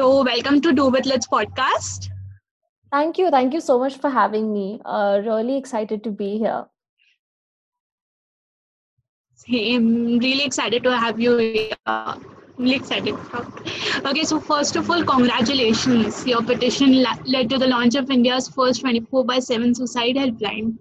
[0.00, 2.08] So, welcome to Do With Let's podcast.
[2.90, 3.30] Thank you.
[3.30, 4.80] Thank you so much for having me.
[4.82, 6.64] Uh, really excited to be here.
[9.46, 11.74] I'm really excited to have you here.
[12.56, 13.14] Really excited.
[14.06, 16.26] Okay, so first of all, congratulations.
[16.26, 20.78] Your petition led to the launch of India's first 24 by 7 suicide helpline.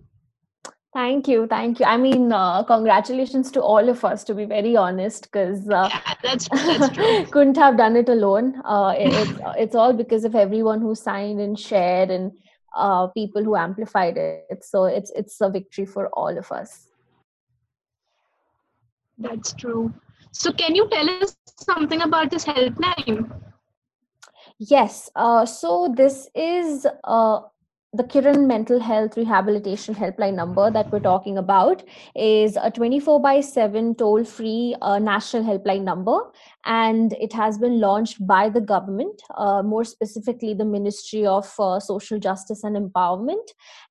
[0.92, 1.86] Thank you, thank you.
[1.86, 4.24] I mean, uh, congratulations to all of us.
[4.24, 7.26] To be very honest, because uh, yeah, that's, that's true.
[7.32, 8.60] couldn't have done it alone.
[8.66, 12.32] Uh, it, it's it's all because of everyone who signed and shared and
[12.76, 14.64] uh, people who amplified it.
[14.64, 16.88] So it's it's a victory for all of us.
[19.20, 19.94] That's true.
[20.32, 23.30] So can you tell us something about this helpline?
[24.58, 25.10] Yes.
[25.16, 27.42] Uh, so this is uh,
[27.92, 31.82] the Kiran Mental Health Rehabilitation Helpline number that we're talking about
[32.16, 36.20] is a 24 by 7 toll free uh, national helpline number.
[36.66, 41.80] And it has been launched by the government, uh, more specifically, the Ministry of uh,
[41.80, 43.48] Social Justice and Empowerment.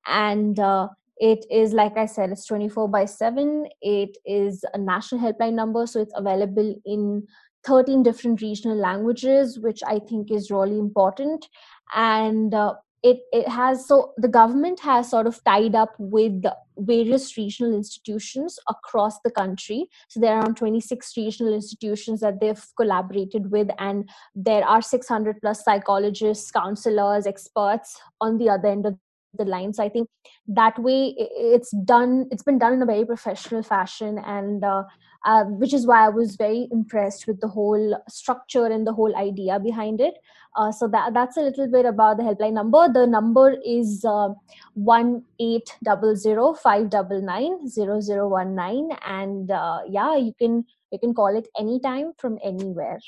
[0.07, 3.67] And uh, it is, like I said, it's 24 by 7.
[3.81, 5.85] It is a national helpline number.
[5.85, 7.27] So it's available in
[7.65, 11.49] 13 different regional languages, which I think is really important.
[11.93, 16.43] And uh, it it has so the government has sort of tied up with
[16.77, 19.87] various regional institutions across the country.
[20.07, 25.41] So there are around 26 regional institutions that they've collaborated with and there are 600
[25.41, 28.97] plus psychologists counselors experts on the other end of
[29.37, 30.09] the line so i think
[30.47, 34.83] that way it's done it's been done in a very professional fashion and uh,
[35.25, 39.15] uh, which is why i was very impressed with the whole structure and the whole
[39.15, 40.13] idea behind it.
[40.55, 42.87] Uh, so that that's a little bit about the helpline number.
[42.91, 44.29] The number is uh,
[44.73, 48.89] one eight double zero five double nine zero zero one nine.
[49.05, 52.99] And uh, yeah you can you can call it anytime from anywhere.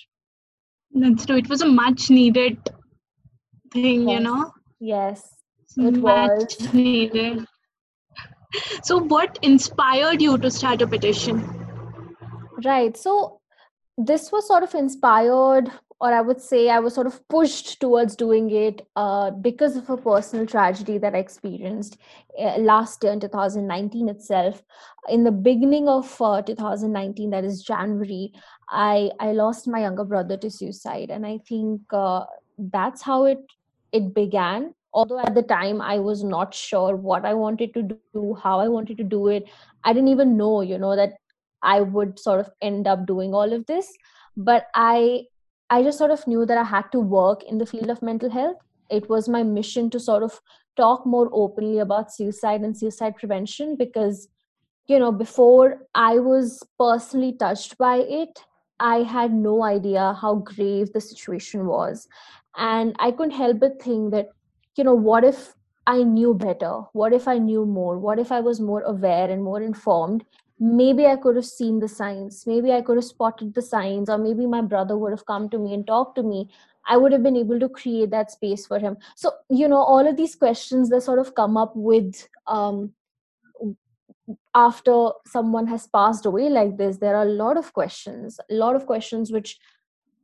[0.92, 1.38] That's true.
[1.38, 2.70] It was a much needed
[3.72, 4.18] thing yes.
[4.18, 4.52] you know?
[4.80, 5.41] Yes
[5.78, 6.74] it was.
[6.74, 7.46] needed.
[8.84, 11.42] So, what inspired you to start a petition?
[12.66, 12.96] Right.
[12.98, 13.40] So,
[13.98, 18.16] this was sort of inspired, or I would say I was sort of pushed towards
[18.16, 21.98] doing it uh, because of a personal tragedy that I experienced
[22.40, 24.64] uh, last year in 2019 itself.
[25.08, 28.34] In the beginning of uh, 2019, that is January,
[28.70, 31.10] I, I lost my younger brother to suicide.
[31.10, 32.26] And I think uh,
[32.58, 33.40] that's how it
[33.92, 38.34] it began although at the time i was not sure what i wanted to do
[38.44, 39.46] how i wanted to do it
[39.84, 41.14] i didn't even know you know that
[41.64, 43.94] i would sort of end up doing all of this.
[44.38, 45.24] But i
[45.70, 48.30] i just sort of knew that i had to work in the field of mental
[48.30, 48.58] health.
[48.90, 50.40] It was my mission to sort of
[50.78, 54.28] talk more openly about suicide and suicide prevention because
[54.88, 58.44] you know before i was personally touched by it
[58.80, 62.08] i had no idea how grave the situation was.
[62.58, 64.30] And i couldn't help but think that
[64.78, 65.54] you know what if
[65.88, 66.74] i knew better?
[66.94, 67.98] What if i knew more?
[68.00, 70.26] What if i was more aware and more informed?
[70.60, 72.46] Maybe i could have seen the signs.
[72.46, 75.58] Maybe i could have spotted the signs or maybe my brother would have come to
[75.58, 76.50] me and talked to me.
[76.88, 78.98] I would have been able to create that space for him.
[79.16, 82.94] So you know all of these questions that sort of come up with um,
[84.56, 88.76] after someone has passed away like this there are a lot of questions a lot
[88.76, 89.58] of questions which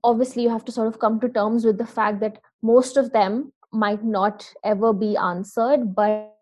[0.03, 3.11] obviously you have to sort of come to terms with the fact that most of
[3.11, 6.33] them might not ever be answered but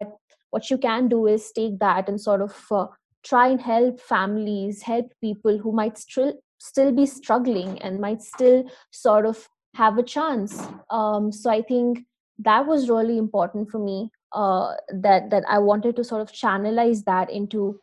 [0.52, 2.88] what you can do is take that and sort of uh,
[3.24, 8.64] try and help families help people who might still still be struggling and might still
[8.92, 10.62] sort of have a chance.
[10.90, 12.06] Um, so i think
[12.40, 17.04] that was really important for me uh, that that i wanted to sort of channelize
[17.06, 17.80] that into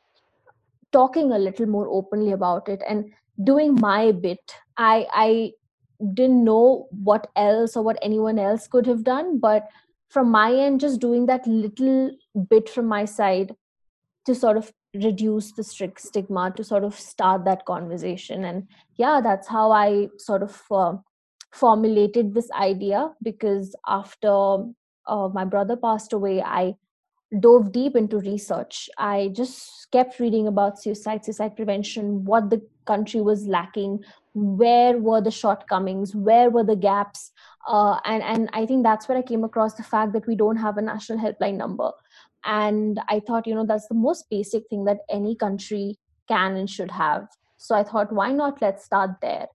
[0.92, 3.10] talking a little more openly about it and
[3.42, 4.54] doing my bit.
[4.76, 5.52] I i
[6.14, 9.68] didn't know what else or what anyone else could have done but
[10.08, 12.10] from my end just doing that little
[12.50, 13.54] bit from my side
[14.26, 18.44] to sort of reduce the strict stigma to sort of start that conversation.
[18.44, 18.66] And
[18.96, 20.94] yeah that's how i sort of uh,
[21.52, 24.32] formulated this idea because after
[25.06, 26.74] uh, my brother passed away i
[27.38, 28.90] dove deep into research.
[28.98, 34.02] I just kept reading about suicide suicide prevention what the country was lacking
[34.34, 37.30] where were the shortcomings where were the gaps
[37.68, 40.56] uh, and and i think that's where i came across the fact that we don't
[40.56, 41.90] have a national helpline number.
[42.44, 45.98] And i thought you know that's the most basic thing that any country
[46.28, 47.28] can and should have.
[47.58, 48.62] So i thought why not?
[48.62, 49.46] Let's start there.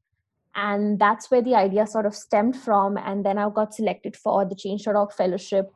[0.56, 2.98] And that's where the idea sort of stemmed from.
[2.98, 5.72] And then i got selected for the change.org fellowship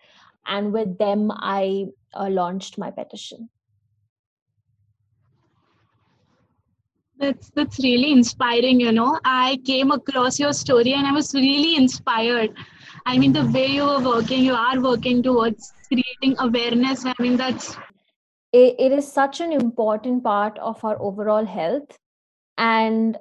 [0.48, 3.50] and with them i uh, launched my petition
[7.22, 9.20] That's that's really inspiring, you know.
[9.24, 12.56] I came across your story and I was really inspired.
[13.06, 17.06] I mean the way you are working, you are working towards creating awareness.
[17.06, 17.76] I mean that's
[18.54, 21.96] it, it is such an important part of our overall health
[22.58, 23.20] and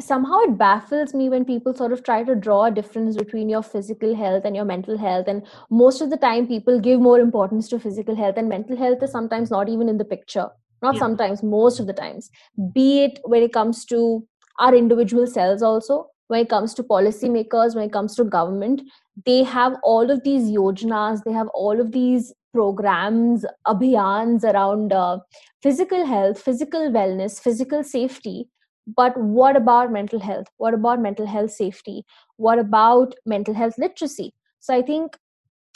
[0.00, 3.62] somehow it baffles me when people sort of try to draw a difference between your
[3.62, 5.26] physical health and your mental health.
[5.26, 9.02] And most of the time people give more importance to physical health and mental health
[9.02, 10.48] is sometimes not even in the picture.
[10.82, 11.00] Not yeah.
[11.00, 12.30] sometimes most of the times.
[12.74, 14.26] Be it when it comes to
[14.58, 18.82] our individual selves also when it comes to policymakers when it comes to government
[19.24, 25.18] they have all of these yojanas they have all of these programs abhiyans around uh,
[25.62, 28.48] physical health physical wellness physical safety
[28.86, 30.46] but what about mental health?
[30.58, 32.04] What about mental health safety?
[32.36, 34.32] What about mental health literacy?
[34.60, 35.16] So i think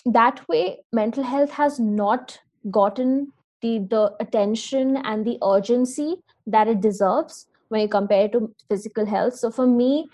[0.04, 2.38] that way mental health has not
[2.70, 6.16] gotten the the attention and the urgency
[6.46, 9.34] that it deserves when you compare it to physical health.
[9.34, 10.08] So for me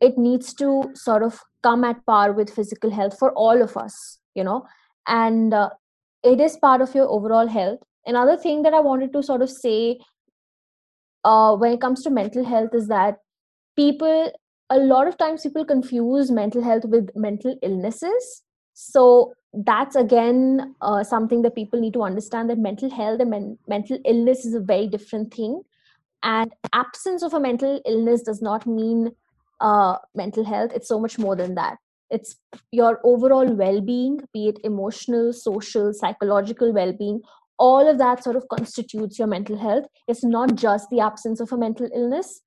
[0.00, 4.18] it needs to sort of come at par with physical health for all of us
[4.34, 4.66] you know?
[5.06, 5.70] And uh,
[6.22, 7.80] it is part of your overall health.
[8.06, 9.98] Another thing that i wanted to sort of say
[11.24, 13.18] uh, when it comes to mental health is that
[13.76, 14.32] people
[14.70, 18.42] a lot of times people confuse mental health with mental illnesses.
[18.72, 23.58] So that's again uh, something that people need to understand that mental health and men-
[23.68, 25.62] mental illness is a very different thing.
[26.22, 29.12] And absence of a mental illness does not mean
[29.60, 30.72] uh, mental health.
[30.74, 31.78] It's so much more than that.
[32.10, 32.36] It's
[32.70, 37.22] your overall well-being be it emotional social psychological well-being
[37.58, 39.84] all of that sort of constitutes your mental health.
[40.08, 42.40] It's not just the absence of a mental illness.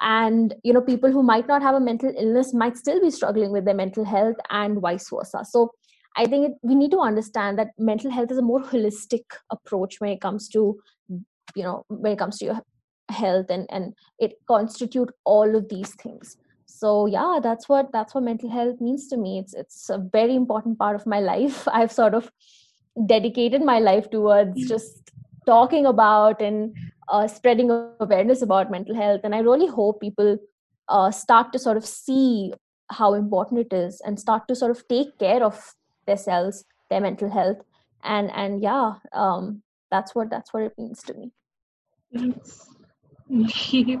[0.00, 3.50] And you know people who might not have a mental illness might still be struggling
[3.50, 5.44] with their mental health and vice versa.
[5.44, 5.72] So
[6.16, 10.00] i think it, we need to understand that mental health is a more holistic approach
[10.00, 10.78] when it comes to
[11.54, 12.60] you know when it comes to your
[13.10, 16.36] health and and it constitute all of these things.
[16.66, 19.38] So yeah that's what that's what mental health means to me.
[19.38, 21.66] It's it's a very important part of my life.
[21.68, 22.30] I've sort of
[23.06, 24.68] dedicated my life towards mm.
[24.68, 25.10] just
[25.46, 26.74] talking about and
[27.08, 29.20] uh, spreading awareness about mental health.
[29.24, 30.38] And i really hope people
[30.88, 32.52] uh, start to sort of see
[32.90, 35.74] how important it is and start to sort of take care of
[36.06, 37.58] themselves their mental health.
[38.02, 41.32] And and yeah um, that's what that's what it means to me.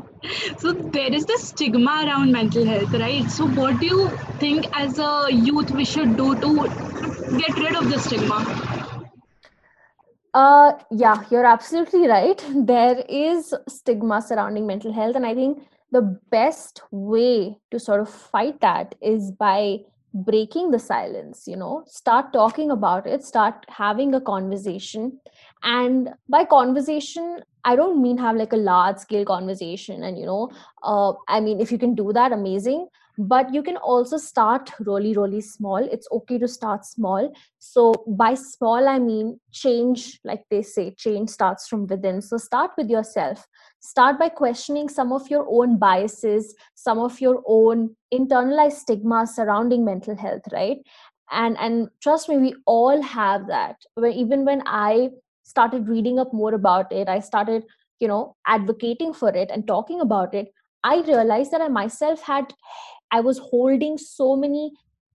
[0.58, 3.30] So there is the stigma around mental health right?
[3.30, 4.08] So what do you
[4.38, 6.54] think as a youth we should do to
[7.36, 8.77] get rid of the stigma
[10.38, 12.44] uh, yeah, you're absolutely right.
[12.72, 18.08] There is stigma surrounding mental health, and I think the best way to sort of
[18.08, 19.78] fight that is by
[20.14, 25.20] breaking the silence you know start talking about it start having a conversation
[25.62, 30.50] and by conversation i don't mean have like a large scale conversation and you know
[30.82, 32.88] uh, i mean if you can do that amazing.
[33.20, 35.78] But you can also start really really small.
[35.78, 37.32] It's okay to start small.
[37.58, 42.22] So by small i mean change like they say change starts from within.
[42.22, 43.44] So start with yourself.
[43.80, 49.84] Start by questioning some of your own biases some of your own internalized stigma surrounding
[49.84, 50.78] mental health right?
[51.32, 53.82] And and trust me we all have that.
[54.14, 55.10] Even when i
[55.54, 57.64] started reading up more about it i started
[58.00, 60.52] you know advocating for it and talking about it
[60.84, 62.54] i realized that i myself had
[63.10, 64.72] I was holding so many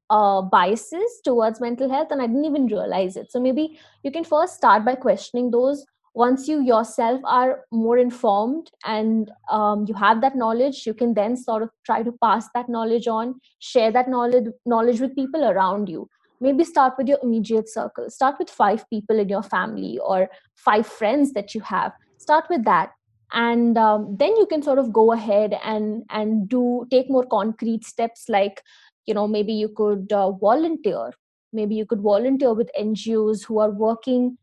[0.10, 3.32] uh, biases towards mental health and I didn't even realize it.
[3.32, 5.86] So maybe you can first start by questioning those.
[6.16, 11.36] Once you yourself are more informed and um, you have that knowledge, you can then
[11.36, 15.90] sort of try to pass that knowledge on, share that knowledge knowledge with people around
[15.90, 16.08] you.
[16.44, 18.10] Maybe start with your immediate circle.
[18.10, 21.94] Start with five people in your family or five friends that you have.
[22.18, 22.92] Start with that.
[23.32, 27.86] And um, then you can sort of go ahead and and do take more concrete
[27.86, 28.62] steps like
[29.06, 31.12] you know maybe you could uh, volunteer.
[31.54, 34.38] Maybe you could volunteer with ngos who are working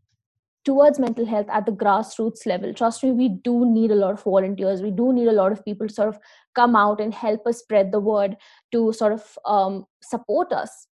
[0.64, 2.73] towards mental health at the grassroots level.
[2.73, 4.80] Trust me we do need a lot of volunteers.
[4.80, 6.19] We do need a lot of people to sort of
[6.54, 8.37] come out and help us spread the word
[8.73, 10.87] to sort of um, support us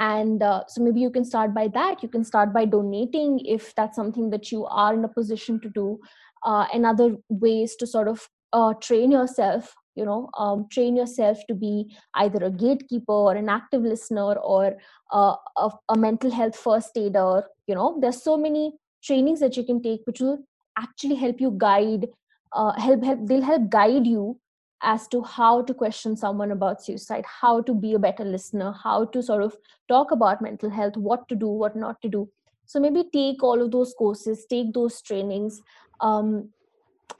[0.00, 2.02] and uh, so maybe you can start by that.
[2.02, 5.68] You can start by donating if that's something that you are in a position to
[5.68, 6.00] do.
[6.44, 11.38] Uh, and other ways to sort of uh, train yourself you know um, train yourself
[11.48, 14.76] to be either a gatekeeper or an active listener or
[15.12, 17.98] uh, a, a, mental health first aider you know.
[18.00, 18.72] There's so many
[19.04, 20.38] trainings that you can take which will
[20.78, 22.06] actually help you guide
[22.52, 24.40] uh, help help they'll help guide you
[24.82, 29.04] as to how to question someone about suicide how to be a better listener how
[29.04, 29.56] to sort of
[29.88, 32.28] talk about mental health what to do what not to do.
[32.66, 35.60] So maybe take all of those courses take those trainings
[36.00, 36.50] um,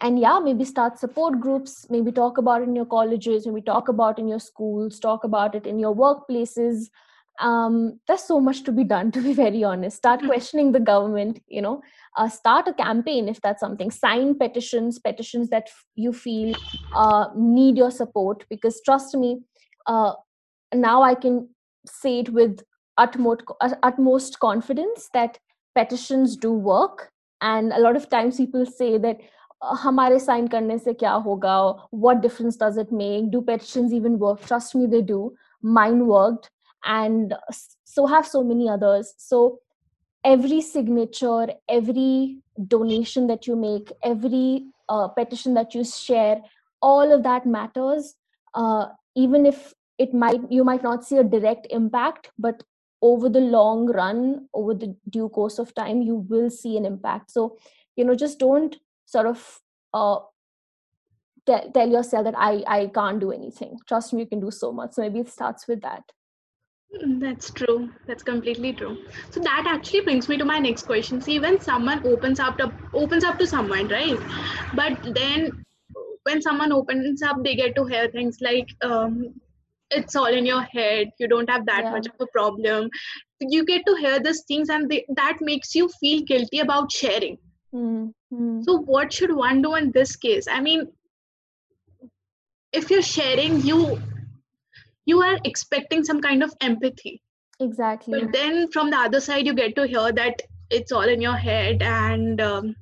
[0.00, 3.88] and yeah maybe start support groups maybe talk about it in your colleges maybe talk
[3.88, 6.88] about in your schools talk about it in your workplaces
[7.41, 10.27] um, there's so much to be done to be very honest start Mhm.
[10.27, 11.81] questioning the government you know
[12.17, 16.55] uh, start a campaign if that's something sign petitions petitions that f- you feel
[16.95, 19.33] uh, need your support because trust me
[19.87, 20.13] uh,
[20.73, 21.47] now i can
[21.85, 22.63] say it with
[22.97, 23.43] utmost
[23.83, 25.39] utmost confidence that
[25.75, 27.11] petitions do work
[27.41, 29.17] and a lot of times people say that
[29.61, 31.53] "Uh, हमारे sign करने से क्या होगा
[32.05, 35.19] what difference does it make do petitions even work trust me they do
[35.77, 36.49] mine worked
[36.84, 37.34] and
[37.84, 39.14] so have so many others.
[39.18, 39.60] So
[40.24, 46.40] every signature every donation that you make every uh, petition that you share
[46.82, 48.14] all of that matters.
[48.54, 52.62] Uh, even if it might you might not see a direct impact but
[53.02, 57.30] over the long run over the due course of time you will see an impact.
[57.30, 57.56] So
[57.96, 59.60] you know just don't sort of
[59.94, 60.18] uh,
[61.46, 63.78] te- tell yourself that i i can't do anything.
[63.88, 64.92] Trust me you can do so much.
[64.94, 66.04] So maybe it starts with that
[66.92, 67.90] That's true.
[68.06, 68.98] That's completely true.
[69.30, 71.20] So that actually brings me to my next question.
[71.20, 74.18] See, when someone opens up to opens up to someone, right?
[74.74, 75.64] But then
[76.24, 79.40] when someone opens up, they get to hear things like, um,
[79.90, 81.12] "It's all in your head.
[81.18, 81.92] You don't have that Yeah.
[81.92, 82.90] much of a problem."
[83.40, 87.38] You get to hear these things, and they, that makes you feel guilty about sharing.
[87.74, 88.64] Mm, mm.
[88.64, 90.48] So, what should one do in this case?
[90.48, 90.88] I mean,
[92.72, 94.00] if you're sharing, you
[95.10, 97.20] you are expecting some kind of empathy
[97.60, 101.20] exactly but then from the other side you get to hear that it's all in
[101.20, 102.76] your head and um,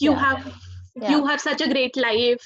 [0.00, 0.18] you Yeah.
[0.18, 0.54] have
[0.96, 1.10] Yeah.
[1.10, 2.44] you have such a great life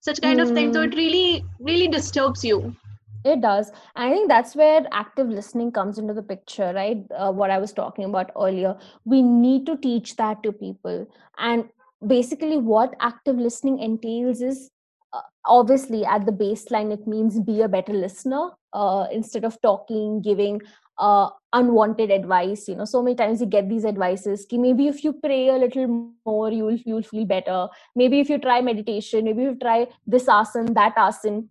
[0.00, 0.90] such kind of thing so Mm.
[0.90, 2.76] it really really disturbs you
[3.24, 3.72] It does.
[3.96, 6.98] I think that's where active listening comes into the picture, right?
[7.14, 8.78] Uh, what I was talking about earlier.
[9.04, 11.06] We need to teach that to people.
[11.38, 11.64] And
[12.06, 14.70] basically, what active listening entails is
[15.12, 20.20] uh, obviously at the baseline, it means be a better listener uh, instead of talking,
[20.22, 20.60] giving
[20.98, 22.68] uh, unwanted advice.
[22.68, 24.46] You know, so many times you get these advices.
[24.48, 27.68] Ki maybe if you pray a little more, you'll you'll feel better.
[27.94, 31.50] Maybe if you try meditation, maybe you try this asan, that asan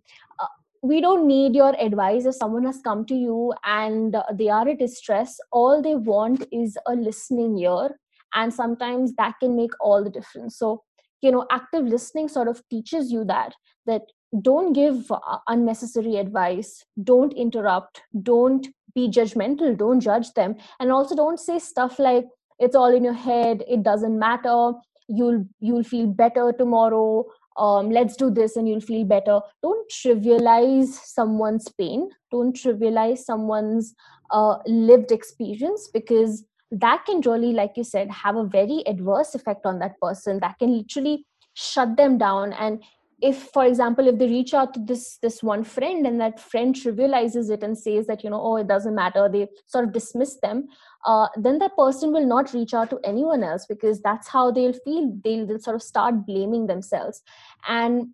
[0.82, 4.68] we don't need your advice if someone has come to you and uh, they are
[4.68, 7.98] in distress all they want is a listening ear
[8.34, 10.82] and sometimes that can make all the difference so
[11.22, 13.54] you know active listening sort of teaches you that
[13.86, 14.02] that
[14.42, 21.14] don't give uh, unnecessary advice don't interrupt don't be judgmental don't judge them and also
[21.14, 22.26] don't say stuff like
[22.58, 24.72] it's all in your head it doesn't matter
[25.08, 27.24] you'll you'll feel better tomorrow
[27.58, 29.40] um, let's do this and you'll feel better.
[29.62, 33.94] Don't trivialize someone's pain don't trivialize someone's
[34.30, 39.64] uh, lived experience because that can really like you said have a very adverse effect
[39.64, 42.52] on that person that can literally shut them down.
[42.52, 42.82] And
[43.22, 46.74] if for example if they reach out to this this one friend and that friend
[46.74, 50.36] trivializes it and says that you know oh it doesn't matter they sort of dismiss
[50.42, 50.66] them
[51.06, 54.72] uh, then that person will not reach out to anyone else because that's how they'll
[54.72, 55.16] feel.
[55.22, 57.22] They'll, they'll sort of start blaming themselves.
[57.66, 58.08] And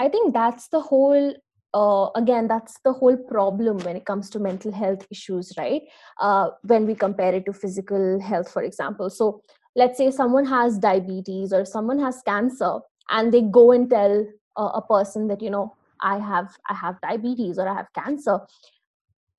[0.00, 1.34] i think that's the whole
[1.74, 5.82] uh, again that's the whole problem when it comes to mental health issues right?
[6.20, 9.10] Uh, when we compare it to physical health for example.
[9.10, 9.42] So
[9.76, 12.78] let's say someone has diabetes or someone has cancer
[13.10, 17.00] and they go and tell uh, a person that you know i have i have
[17.00, 18.38] diabetes or i have cancer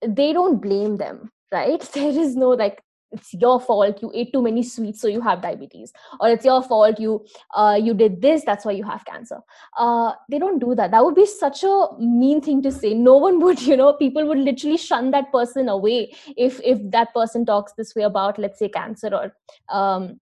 [0.05, 1.81] they don't blame them right?
[1.93, 5.41] There is no like it's your fault you ate too many sweets so you have
[5.41, 5.93] diabetes.
[6.19, 7.25] Or it's your fault you
[7.55, 9.39] uh, you did this that's why you have cancer.
[9.77, 10.91] Uh, they don't do that.
[10.91, 12.93] That would be such a mean thing to say.
[12.93, 17.13] No one would you know people would literally shun that person away if if that
[17.13, 19.33] person talks this way about let's say cancer or
[19.69, 20.19] um,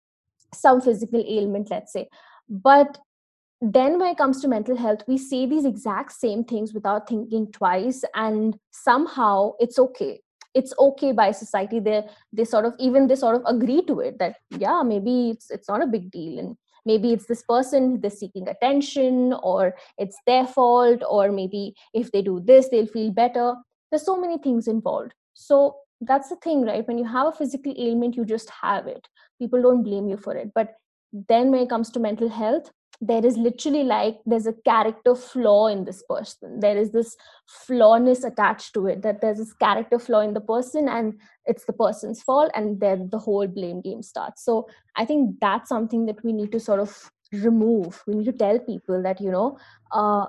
[0.54, 2.08] some physical ailment let's say.
[2.50, 3.00] But
[3.60, 7.52] then when it comes to mental health we say these exact same things without thinking
[7.52, 10.22] twice and somehow it's okay
[10.58, 11.80] it's okay by society.
[11.80, 15.52] They they sort of even they sort of agree to it that yeah maybe it's
[15.52, 16.40] it's not a big deal.
[16.40, 22.12] And maybe it's this person they're seeking attention or it's their fault or maybe if
[22.12, 23.54] they do this they'll feel better.
[23.92, 25.14] There's so many things involved.
[25.34, 26.88] So that's the thing right?
[26.88, 29.08] When you have a physical ailment you just have it.
[29.40, 30.52] People don't blame you for it.
[30.56, 30.74] But
[31.30, 35.68] then when it comes to mental health there is literally like there's a character flaw
[35.68, 36.60] in this person.
[36.60, 40.90] There is this flawness attached to it that there's this character flaw in the person
[40.90, 41.14] and
[41.46, 44.44] it's the person's fault and then the whole blame game starts.
[44.44, 48.04] So i think that's something that we need to sort of remove.
[48.08, 49.58] We need to tell people that you know
[49.92, 50.26] uh,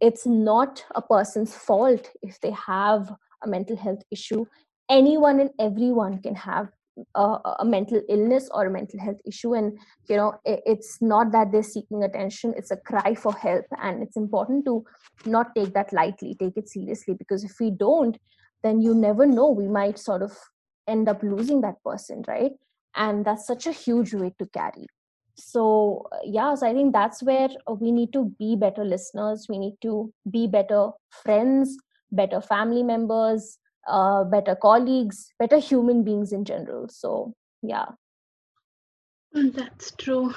[0.00, 4.46] it's not a person's fault if they have a mental health issue.
[4.88, 6.68] Anyone and everyone can have
[7.14, 9.54] uh, a mental illness or a mental health issue.
[9.54, 12.54] And you know it, it's not that they're seeking attention.
[12.56, 13.64] It's a cry for help.
[13.82, 14.84] And it's important to
[15.24, 16.36] not take that lightly.
[16.38, 17.14] Take it seriously.
[17.14, 18.16] Because if we don't
[18.62, 19.50] then you never know.
[19.50, 20.36] We might sort of
[20.88, 22.52] end up losing that person right?
[22.94, 24.86] And that's such a huge weight to carry.
[25.38, 29.46] So yeah so i think that's where we need to be better listeners.
[29.48, 31.76] We need to be better friends
[32.12, 36.88] better family members uh, better colleagues better human beings in general.
[36.88, 37.86] So yeah.
[39.34, 40.34] Mm, that's true.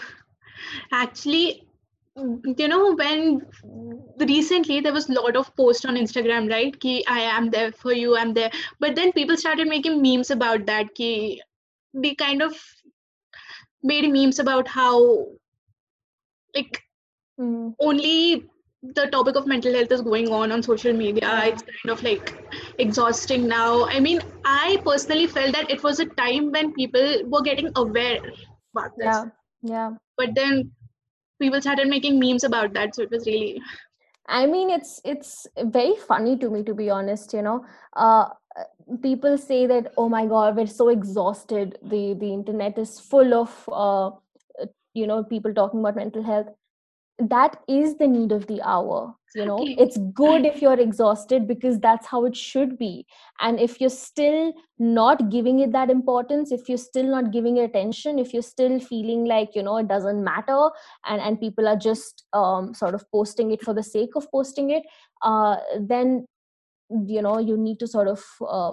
[0.92, 1.66] Actually
[2.58, 3.46] you know when
[4.20, 6.78] recently there was a lot of post on instagram right?
[6.80, 8.52] Ki i am there for you i'm there.
[8.80, 11.42] But then people started making memes about that ki
[11.94, 12.54] they kind of
[13.82, 15.28] made memes about how
[16.56, 16.82] like
[17.40, 17.74] mm.
[17.80, 18.50] only
[18.82, 21.42] the topic of mental health is going on on social media.
[21.44, 22.34] It's kind of like
[22.78, 23.86] exhausting now.
[23.86, 28.20] I mean i personally felt that it was a time when people were getting aware
[28.76, 29.06] about this.
[29.06, 29.26] Yeah
[29.62, 29.92] yeah.
[30.18, 30.72] But then
[31.40, 33.62] people started making memes about that so it was really
[34.28, 37.66] i mean it's it's very funny to me to be honest you know.
[37.96, 38.30] Uh
[39.02, 41.78] people say that oh my god we're so exhausted.
[41.82, 44.12] The the internet is full of uh,
[44.94, 46.48] you know people talking about mental health
[47.20, 49.60] that is the need of the hour you know?
[49.62, 53.06] It's good if you're exhausted because that's how it should be.
[53.40, 57.64] And if you're still not giving it that importance if you're still not giving it
[57.64, 60.70] attention if you're still feeling like you know it doesn't matter
[61.06, 64.70] and and people are just um, sort of posting it for the sake of posting
[64.70, 64.84] it
[65.22, 66.26] uh, then
[67.06, 68.72] you know you need to sort of uh,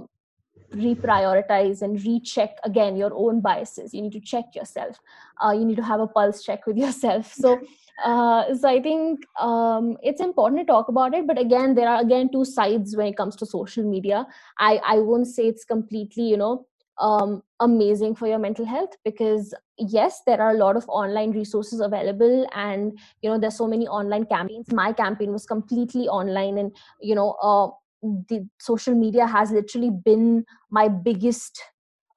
[0.74, 3.94] reprioritize and recheck again your own biases.
[3.94, 4.98] You need to check yourself.
[5.42, 7.32] Uh, you need to have a pulse check with yourself.
[7.32, 7.60] So
[8.04, 12.02] uh, so i think um, it's important to talk about it but again there are
[12.02, 14.26] again two sides when it comes to social media.
[14.58, 16.66] I i won't say it's completely you know
[16.98, 21.80] um, amazing for your mental health because yes there are a lot of online resources
[21.80, 24.72] available and you know there's so many online campaigns.
[24.72, 27.68] My campaign was completely online and you know uh,
[28.02, 31.60] the social media has literally been my biggest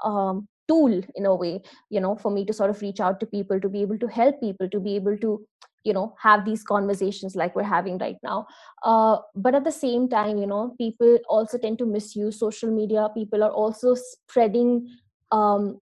[0.04, 3.26] um, tool in a way you know for me to sort of reach out to
[3.26, 5.44] people to be able to help people to be able to
[5.84, 8.46] you know have these conversations like we're having right now.
[8.84, 13.08] Uh, but at the same time you know people also tend to misuse social media.
[13.15, 14.88] People are also spreading
[15.32, 15.80] um,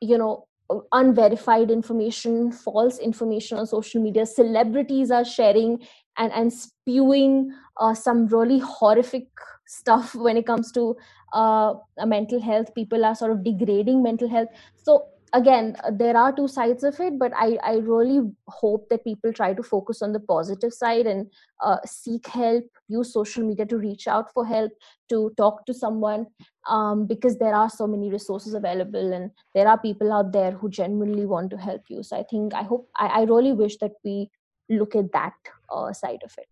[0.00, 0.46] you know
[0.92, 4.24] unverified information false information on social media.
[4.24, 5.78] Celebrities are sharing
[6.18, 9.28] and and spewing uh, some really horrific
[9.66, 10.96] stuff when it comes to
[11.32, 11.74] uh,
[12.06, 12.74] mental health.
[12.74, 14.48] People are sort of degrading mental health.
[14.76, 19.32] So again there are two sides of it but i i really hope that people
[19.32, 21.26] try to focus on the positive side and
[21.60, 24.70] uh, seek help use social media to reach out for help
[25.08, 26.26] to talk to someone
[26.68, 30.70] um, because there are so many resources available and there are people out there who
[30.70, 32.02] genuinely want to help you.
[32.02, 34.30] So i think i hope i, I really wish that we
[34.70, 35.34] look at that
[35.74, 36.48] uh, side of it.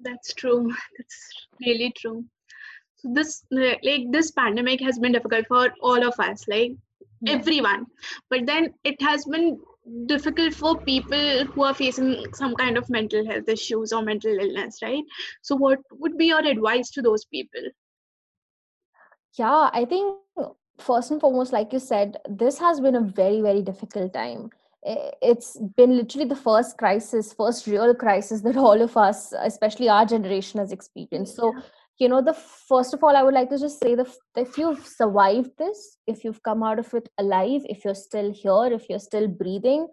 [0.00, 0.72] That's true.
[0.98, 2.24] That's really true.
[2.96, 6.72] So this like this pandemic has been difficult for all of us like
[7.20, 7.34] yeah.
[7.34, 7.86] everyone.
[8.30, 9.58] But then it has been
[10.06, 14.78] difficult for people who are facing some kind of mental health issues or mental illness
[14.82, 15.02] right?
[15.42, 17.62] So what would be your advice to those people?
[19.38, 20.18] Yeah i think
[20.78, 24.50] first and foremost like you said this has been a very very difficult time
[24.84, 30.04] it's been literally the first crisis first real crisis that all of us especially our
[30.04, 31.36] generation has experienced.
[31.36, 31.54] So
[31.98, 34.84] you know the first of all i would like to just say the if you've
[34.84, 38.98] survived this if you've come out of it alive if you're still here if you're
[38.98, 39.86] still breathing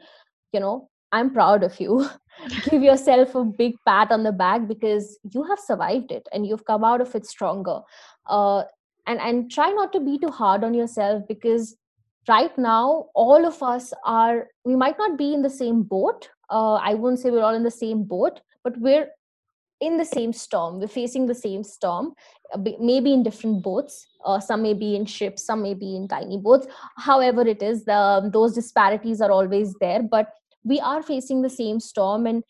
[0.51, 2.07] you know i'm proud of you.
[2.69, 6.65] Give yourself a big pat on the back because you have survived it and you've
[6.65, 7.81] come out of it stronger.
[8.27, 8.63] Uh,
[9.07, 11.75] and and try not to be too hard on yourself because
[12.27, 16.75] right now all of us are we might not be in the same boat uh,
[16.75, 19.07] i won't say we're all in the same boat but we're
[19.81, 22.13] in the same storm we're facing the same storm
[22.53, 26.07] uh, maybe in different boats uh, some may be in ships some may be in
[26.07, 31.41] tiny boats however it is the, those disparities are always there but we are facing
[31.41, 32.43] the same storm and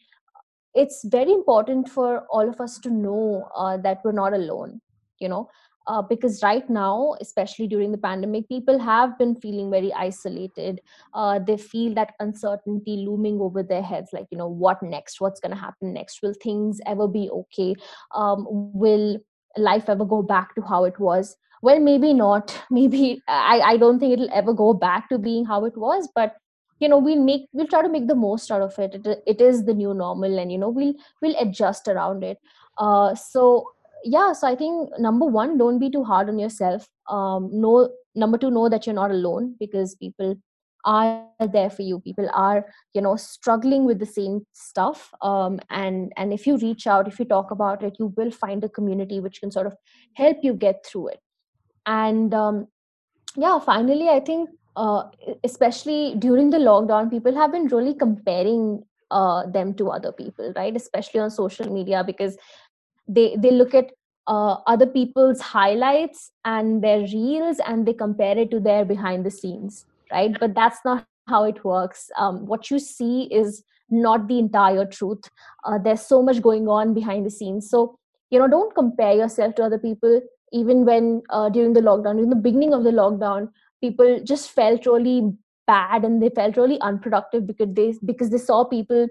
[0.73, 4.81] it's very important for all of us to know uh, that we're not alone
[5.19, 5.47] you know
[5.89, 10.79] uh, because right now especially during the pandemic people have been feeling very isolated.
[11.13, 15.19] Uh, they feel that uncertainty looming over their heads like you know what next?
[15.19, 16.21] What's going to happen next?
[16.21, 17.75] Will things ever be okay?
[18.13, 19.17] Um, will
[19.57, 21.35] life ever go back to how it was?
[21.63, 22.57] Well maybe not.
[22.69, 26.35] Maybe I, I don't think it'll ever go back to being how it was but
[26.79, 28.93] you know we'll make we'll try to make the most out of it.
[28.93, 32.37] It, it is the new normal and you know we'll we'll adjust around it.
[32.77, 33.71] Uh, so
[34.03, 36.87] yeah so i think number one don't be too hard on yourself.
[37.09, 40.35] Um no number two know that you're not alone because people
[40.85, 41.99] are there for you.
[41.99, 45.13] People are you know struggling with the same stuff.
[45.21, 48.63] Um, and and if you reach out if you talk about it you will find
[48.63, 49.75] a community which can sort of
[50.13, 51.19] help you get through it.
[51.85, 52.67] And um,
[53.35, 55.03] yeah finally i think uh,
[55.43, 60.75] especially during the lockdown people have been really comparing uh, them to other people right?
[60.75, 62.37] Especially on social media because
[63.09, 63.91] they they look at
[64.27, 69.31] uh, other people's highlights and their reels and they compare it to their behind the
[69.31, 70.35] scenes right?
[70.39, 72.09] But that's not how it works.
[72.17, 75.29] Um, what you see is not the entire truth.
[75.63, 77.69] Uh, there's so much going on behind the scenes.
[77.69, 77.95] So
[78.29, 80.21] you know don't compare yourself to other people.
[80.51, 83.49] Even when uh, during the lockdown in the beginning of the lockdown
[83.81, 85.31] people just felt really
[85.67, 89.07] bad and they felt really unproductive because they because they saw people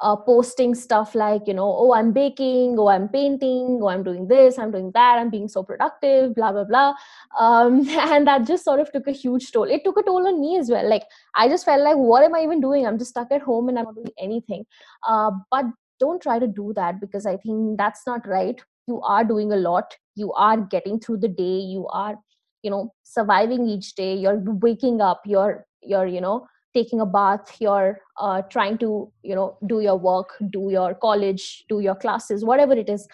[0.00, 4.28] uh, posting stuff like you know oh i'm baking oh i'm painting oh i'm doing
[4.28, 6.94] this i'm doing that i'm being so productive blah blah blah.
[7.38, 9.64] Um, and that just sort of took a huge toll.
[9.64, 10.88] It took a toll on me as well.
[10.88, 12.86] Like i just felt like what am i even doing?
[12.86, 14.64] I'm just stuck at home and i'm not doing anything.
[15.06, 15.64] Uh, but
[16.00, 18.60] don't try to do that because i think that's not right.
[18.86, 19.94] You are doing a lot.
[20.14, 21.58] You are getting through the day.
[21.74, 22.16] You are
[22.62, 24.14] you know surviving each day.
[24.14, 25.22] You're waking up.
[25.26, 26.46] You're you're you know
[26.78, 28.90] taking a bath you're uh, trying to
[29.22, 33.06] you know do your work do your college do your classes whatever it is.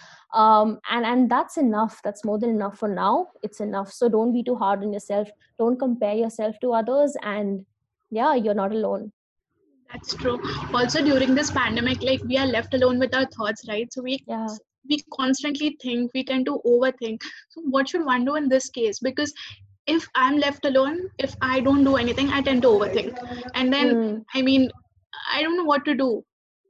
[0.42, 2.00] Um, and and that's enough.
[2.04, 3.28] That's more than enough for now.
[3.42, 3.92] It's enough.
[3.92, 5.28] So don't be too hard on yourself.
[5.58, 7.16] Don't compare yourself to others.
[7.22, 7.64] And
[8.10, 9.12] yeah you're not alone.
[9.92, 10.38] That's true.
[10.74, 13.92] Also during this pandemic like we are left alone with our thoughts right?
[13.92, 14.48] So we yeah.
[14.88, 16.10] we constantly think.
[16.14, 17.22] We tend to overthink.
[17.50, 18.98] So what should one do in this case?
[19.10, 19.32] Because
[19.86, 23.16] if i'm left alone if i don't do anything i tend to overthink.
[23.54, 24.24] And then mm.
[24.34, 24.70] i mean
[25.32, 26.24] i don't know what to do.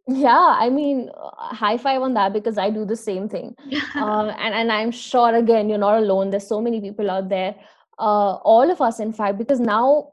[0.09, 3.55] Yeah i mean high five on that because i do the same thing.
[3.95, 6.31] Uh, and and i'm sure again you're not alone.
[6.31, 7.55] There's so many people out there.
[7.99, 10.11] Uh, all of us in fact because now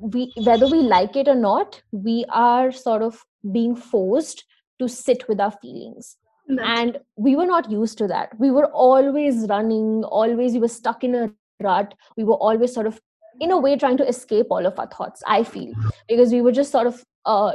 [0.00, 4.44] we whether we like it or not we are sort of being forced
[4.80, 6.16] to sit with our feelings.
[6.46, 8.38] And we were not used to that.
[8.38, 11.30] We were always running always we were stuck in a
[11.62, 13.00] rut we were always sort of
[13.40, 15.72] in a way trying to escape all of our thoughts i feel.
[16.08, 17.52] Because we were just sort of uh,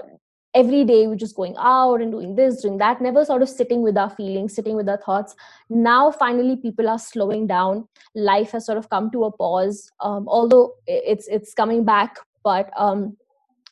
[0.56, 3.84] every day we're just going out and doing this doing that never sort of sitting
[3.84, 5.36] with our feelings sitting with our thoughts.
[5.70, 7.88] Now finally people are slowing down.
[8.16, 9.92] Life has sort of come to a pause.
[10.00, 13.16] Um, although it's it's coming back but um,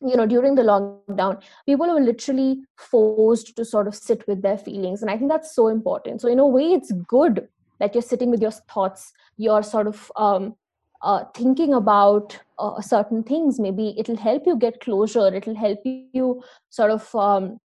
[0.01, 4.57] you know during the lockdown people were literally forced to sort of sit with their
[4.57, 6.21] feelings and i think that's so important.
[6.21, 7.47] So in a way it's good
[7.79, 10.55] that you're sitting with your thoughts you're sort of um,
[11.01, 13.59] uh, thinking about uh, certain things.
[13.59, 15.33] Maybe it'll help you get closure.
[15.33, 17.59] It'll help you sort of um,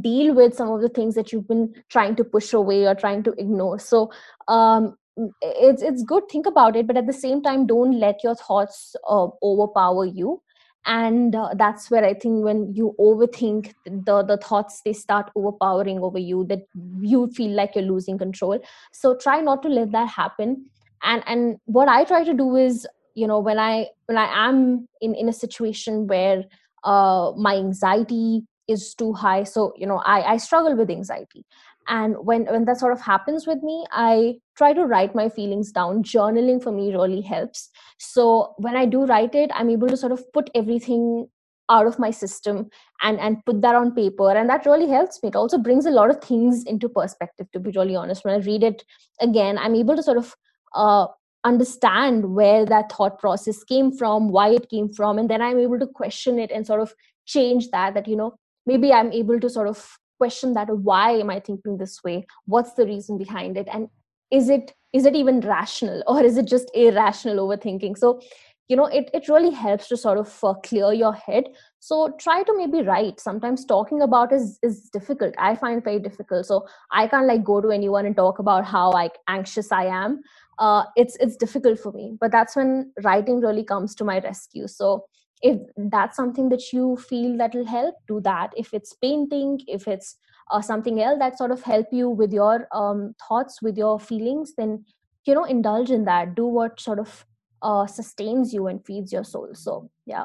[0.00, 3.22] deal with some of the things that you've been trying to push away or trying
[3.24, 3.78] to ignore.
[3.78, 4.10] So
[4.48, 4.96] um,
[5.42, 6.28] it's it's good.
[6.28, 10.42] Think about it but at the same time don't let your thoughts uh, overpower you
[10.86, 15.98] and uh, that's where i think when you overthink the the thoughts they start overpowering
[16.00, 16.60] over you that
[17.00, 18.58] you feel like you're losing control.
[18.92, 20.66] So try not to let that happen.
[21.02, 24.88] And and what i try to do is you know when i when i am
[25.00, 26.44] in in a situation where
[26.84, 31.44] uh my anxiety is too high so you know i i struggle with anxiety
[31.88, 35.72] and when when that sort of happens with me i try to write my feelings
[35.72, 36.02] down.
[36.04, 37.70] Journaling for me really helps.
[37.98, 41.28] So when i do write it i'm able to sort of put everything
[41.70, 42.68] out of my system
[43.02, 44.30] and and put that on paper.
[44.30, 45.30] And that really helps me.
[45.30, 48.24] It also brings a lot of things into perspective to be really honest.
[48.24, 48.84] When i read it
[49.20, 50.34] again i'm able to sort of
[50.74, 51.06] uh,
[51.44, 55.78] understand where that thought process came from why it came from and then i'm able
[55.78, 56.94] to question it and sort of
[57.26, 58.34] change that that you know
[58.66, 62.26] maybe i'm able to sort of question that why am i thinking this way?
[62.46, 63.68] What's the reason behind it?
[63.72, 63.88] And
[64.30, 67.98] is it is it even rational or is it just irrational overthinking?
[67.98, 68.20] So
[68.68, 71.44] you know it, it really helps to sort of uh, clear your head.
[71.80, 73.20] So try to maybe write.
[73.20, 75.34] Sometimes talking about is is difficult.
[75.38, 76.46] I find very difficult.
[76.46, 80.20] So i can't like go to anyone and talk about how like anxious i am.
[80.58, 82.16] Uh, it's it's difficult for me.
[82.20, 84.66] But that's when writing really comes to my rescue.
[84.68, 85.04] So
[85.44, 85.60] if
[85.94, 88.54] that's something that you feel that will help do that.
[88.56, 90.16] If it's painting if it's
[90.50, 94.54] uh, something else that sort of help you with your um, thoughts with your feelings
[94.56, 94.84] then
[95.26, 96.34] you know indulge in that.
[96.34, 97.26] Do what sort of
[97.62, 99.50] uh, sustains you and feeds your soul.
[99.52, 100.24] So yeah.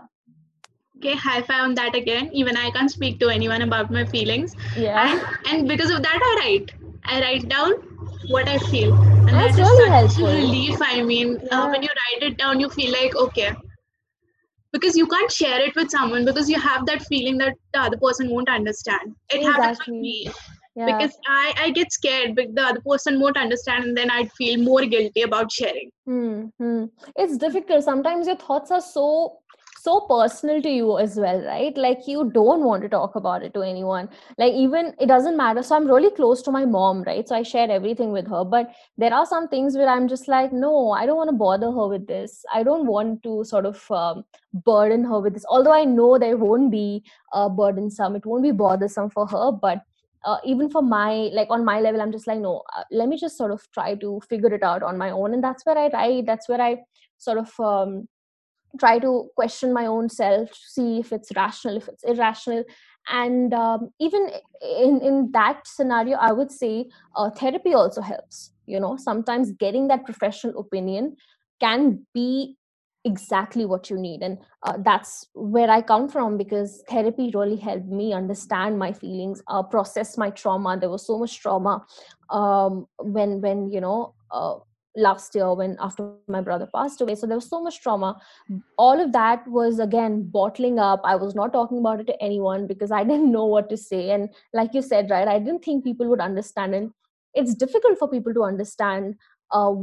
[0.98, 4.56] Okay high five on that again even i can't speak to anyone about my feelings.
[4.78, 5.06] Yeah.
[5.12, 6.76] And, and because of that i write.
[7.04, 7.74] I write down
[8.28, 8.94] what i feel.
[8.94, 10.28] And that's that really helpful.
[10.28, 11.62] relief i mean yeah.
[11.62, 13.56] uh, when you write it down you feel like okay
[14.72, 17.98] because you can't share it with someone because you have that feeling that the other
[17.98, 19.62] person won't understand it exactly.
[19.62, 20.30] happens with me
[20.76, 20.86] yeah.
[20.86, 24.62] because I, I get scared but the other person won't understand and then i'd feel
[24.62, 26.86] more guilty about sharing mm-hmm.
[27.16, 29.38] it's difficult sometimes your thoughts are so
[29.82, 31.78] so personal to you as well right?
[31.78, 34.10] Like you don't want to talk about it to anyone.
[34.38, 35.64] Like even it doesn't matter.
[35.64, 37.28] So i'm really close to my mom right?
[37.28, 38.44] So i share everything with her.
[38.44, 41.72] But there are some things where i'm just like no i don't want to bother
[41.72, 42.44] her with this.
[42.54, 45.46] I don't want to sort of um, burden her with this.
[45.50, 49.52] Although i know there won't be uh, burdensome it won't be bothersome for her.
[49.52, 49.84] But
[50.26, 53.18] uh, even for my like on my level i'm just like no uh, let me
[53.18, 55.34] just sort of try to figure it out on my own.
[55.34, 56.78] And that's where i write that's where i
[57.18, 58.08] sort of um,
[58.78, 62.64] try to question my own self see if it's rational if it's irrational.
[63.12, 64.30] And um, even
[64.62, 68.96] in in that scenario i would say uh, therapy also helps you know?
[68.96, 71.18] Sometimes getting that professional opinion
[71.60, 72.56] can be
[73.04, 74.22] exactly what you need.
[74.22, 79.42] And uh, that's where i come from because therapy really helped me understand my feelings
[79.48, 80.78] uh, process my trauma.
[80.80, 81.86] There was so much trauma
[82.30, 84.56] um, when when you know uh,
[84.96, 87.16] last year when after my brother passed away.
[87.16, 88.20] So there was so much trauma.
[88.78, 91.02] All of that was again bottling up.
[91.04, 94.12] I was not talking about it to anyone because i didn't know what to say.
[94.12, 96.76] And like you said right i didn't think people would understand.
[96.76, 96.92] And
[97.34, 99.16] it's difficult for people to understand
[99.52, 99.74] uh,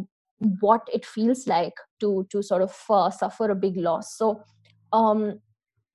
[0.60, 4.16] what it feels like to to sort of uh, suffer a big loss.
[4.16, 4.42] So
[4.92, 5.40] um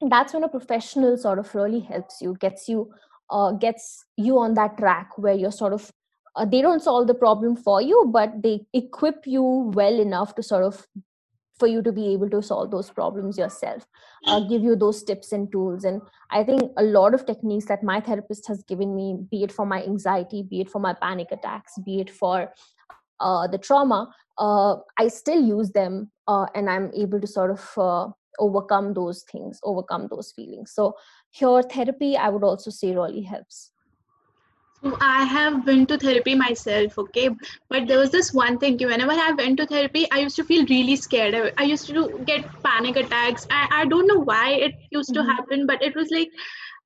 [0.10, 2.92] that's when a professional sort of really helps you gets you
[3.30, 5.92] uh, gets you on that track where you're sort of
[6.36, 10.44] uh, they don't solve the problem for you but they equip you well enough to
[10.44, 10.88] sort of
[11.62, 13.86] for you to be able to solve those problems yourself
[14.28, 15.84] uh, give you those tips and tools.
[15.84, 19.52] And i think a lot of techniques that my therapist has given me be it
[19.52, 22.52] for my anxiety be it for my panic attacks be it for
[23.20, 24.00] uh, the trauma
[24.38, 28.08] uh, i still use them uh, and i'm able to sort of uh,
[28.40, 30.72] overcome those things overcome those feelings.
[30.74, 30.96] So
[31.32, 33.72] here therapy i would also say really helps
[34.84, 37.30] I have been to therapy myself, okay.
[37.70, 38.78] But there was this one thing.
[38.80, 41.36] Whenever I went to therapy, I used to feel really scared.
[41.36, 43.46] I, I used to get panic attacks.
[43.52, 45.28] I, I don't know why it used mm-hmm.
[45.28, 46.30] to happen, but it was like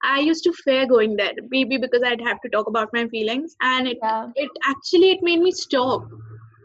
[0.03, 1.31] I used to fear going there.
[1.49, 4.27] Maybe because I'd have to talk about my feelings, and it yeah.
[4.35, 6.01] it actually it made me stop.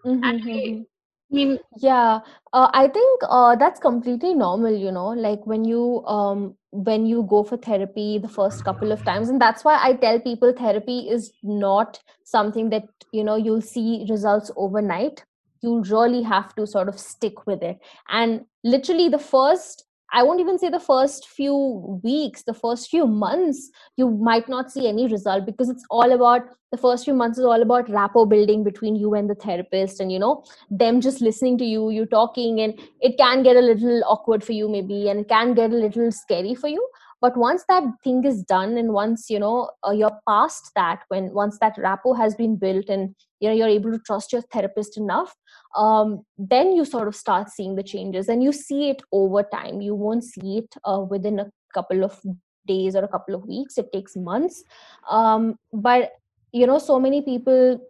[0.05, 0.83] Mm-hmm, and mm-hmm.
[0.83, 2.21] I mean, yeah,
[2.53, 4.75] uh, I think uh, that's completely normal.
[4.75, 9.05] You know, like when you um when you go for therapy the first couple of
[9.05, 13.61] times, and that's why I tell people therapy is not something that you know you'll
[13.61, 15.25] see results overnight.
[15.63, 17.79] You really have to sort of stick with it,
[18.09, 23.07] and literally the first I won't even say the first few weeks, the first few
[23.07, 26.43] months, you might not see any result because it's all about
[26.73, 30.13] the first few months is all about rapport building between you and the therapist and
[30.13, 34.03] you know them just listening to you you talking and it can get a little
[34.07, 36.87] awkward for you maybe and it can get a little scary for you
[37.21, 41.33] but once that thing is done and once you know uh, you're past that when
[41.33, 44.97] once that rapport has been built and you know you're able to trust your therapist
[44.97, 45.35] enough
[45.77, 49.81] um, then you sort of start seeing the changes and you see it over time.
[49.81, 52.21] You won't see it uh, within a couple of
[52.67, 53.79] days or a couple of weeks.
[53.79, 54.65] It takes months.
[55.11, 56.13] Um, but
[56.53, 57.81] you know so many people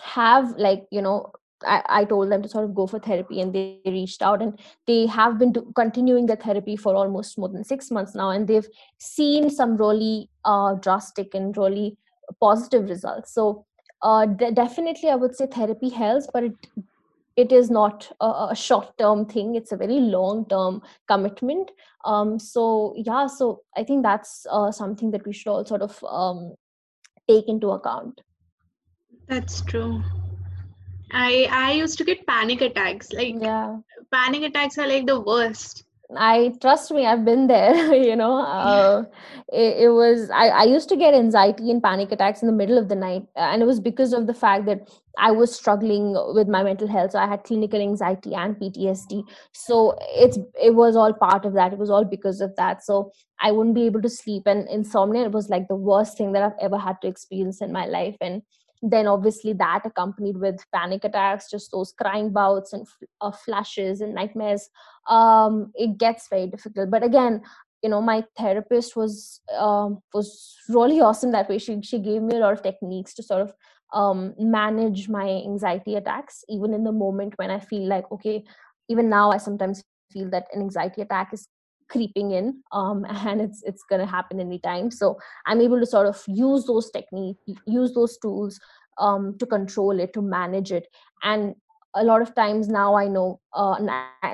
[0.00, 1.32] have like you know
[1.66, 4.58] I, I, told them to sort of go for therapy and they reached out and
[4.86, 8.46] they have been do, continuing the therapy for almost more than six months now and
[8.46, 11.96] they've seen some really uh, drastic and really
[12.40, 13.32] positive results.
[13.34, 13.66] So
[14.02, 16.54] uh, de- definitely i would say therapy helps but it
[17.36, 19.54] it is not a, a short term thing.
[19.54, 21.70] It's a very long term commitment.
[22.04, 26.02] Um, so yeah so i think that's uh, something that we should all sort of
[26.04, 26.54] um,
[27.28, 28.20] take into account.
[29.28, 30.02] That's true
[31.12, 33.76] i i used to get panic attacks like yeah
[34.10, 35.84] panic attacks are like the worst
[36.16, 37.94] I trust me, I've been there.
[38.08, 39.04] you know, uh,
[39.52, 42.78] it, it, was I, I used to get anxiety and panic attacks in the middle
[42.78, 46.48] of the night, and it was because of the fact that I was struggling with
[46.48, 47.12] my mental health.
[47.12, 49.24] So I had clinical anxiety and PTSD.
[49.52, 51.72] So it's it was all part of that.
[51.72, 52.84] It was all because of that.
[52.84, 56.32] So I wouldn't be able to sleep, and insomnia it was like the worst thing
[56.32, 58.42] that I've ever had to experience in my life, and
[58.82, 62.86] then obviously that accompanied with panic attacks just those crying bouts and
[63.20, 64.68] uh, flashes and nightmares
[65.08, 66.90] um, it gets very difficult.
[66.90, 67.42] But again
[67.82, 71.58] you know my therapist was um, was really awesome that way.
[71.58, 73.52] She she gave me a lot of techniques to sort of
[73.92, 78.42] um, manage my anxiety attacks even in the moment when i feel like okay
[78.88, 81.48] even now i sometimes feel that an anxiety attack is
[81.92, 84.90] creeping in um, and it's it's going to happen anytime.
[84.90, 88.60] So i'm able to sort of use those techniques use those tools
[88.98, 90.88] um, to control it to manage it.
[91.22, 91.54] And
[91.94, 93.76] a lot of times now i know uh,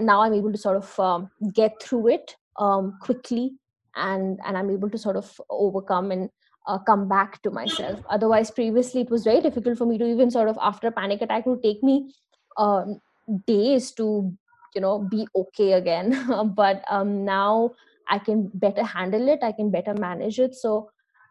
[0.01, 3.53] now i'm able to sort of um, get through it um, quickly
[3.97, 6.31] and and i'm able to sort of overcome and
[6.69, 8.01] uh, come back to myself.
[8.11, 11.23] Otherwise previously it was very difficult for me to even sort of after a panic
[11.23, 12.13] attack it would take me
[12.59, 13.01] um,
[13.47, 14.37] days to
[14.79, 16.15] you know be okay again.
[16.63, 17.75] But um, now
[18.15, 20.55] i can better handle it i can better manage it.
[20.55, 20.91] So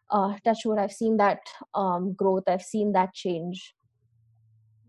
[0.09, 3.73] uh, touch wood i've seen that um, growth i've seen that change.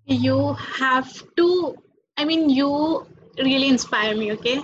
[0.07, 1.47] You have to
[2.17, 2.73] i mean you
[3.39, 4.61] really inspire me okay?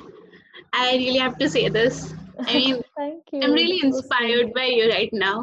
[0.73, 2.15] I really have to say this.
[2.41, 3.43] I mean thank you.
[3.43, 5.37] I'm really inspired by you right now.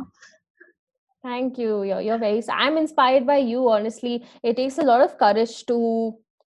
[1.24, 1.84] Thank you.
[1.88, 4.26] You're, you're very i'm inspired by you honestly.
[4.44, 5.80] It takes a lot of courage to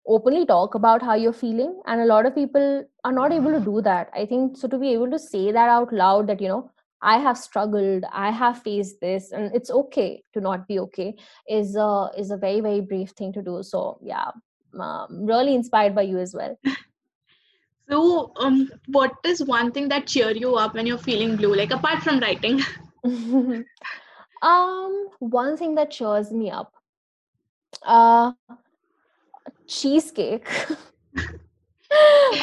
[0.06, 3.60] openly talk about how you're feeling and a lot of people are not able to
[3.60, 4.10] do that.
[4.14, 6.70] I think so to be able to say that out loud that you know
[7.02, 11.14] i have struggled i have faced this and it's okay to not be okay
[11.48, 13.62] is a is a very very brave thing to do.
[13.62, 14.30] So yeah
[14.78, 16.58] um, really inspired by you as well.
[17.88, 21.72] So um what is one thing that cheer you up when you're feeling blue like
[21.72, 22.60] apart from writing?
[24.42, 26.72] Um one thing that cheers me up
[27.84, 28.32] uh
[29.70, 30.48] cheesecake.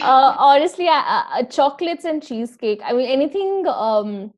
[0.01, 4.33] Uh, honestly uh, chocolates and cheesecake i mean anything um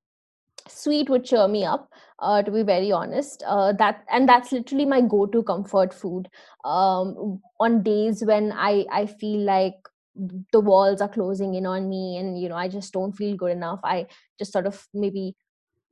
[0.67, 3.43] sweet would cheer me up uh, to be very honest.
[3.47, 6.27] Uh, that and that's literally my go-to comfort food.
[6.63, 9.75] Um, on days when i i feel like
[10.51, 13.51] the walls are closing in on me and you know i just don't feel good
[13.51, 14.05] enough i
[14.37, 15.35] just sort of maybe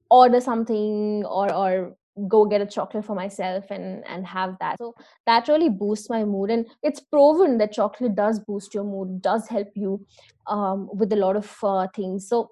[0.10, 1.96] order something or or
[2.28, 4.78] go get a chocolate for myself and and have that.
[4.80, 9.22] So that really boosts my mood and it's proven that chocolate does boost your mood
[9.22, 10.06] does help you
[10.48, 12.28] um, with a lot of uh, things.
[12.28, 12.52] So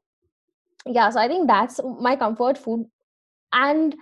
[0.87, 2.85] yeah so i think that's my comfort food.
[3.53, 3.95] And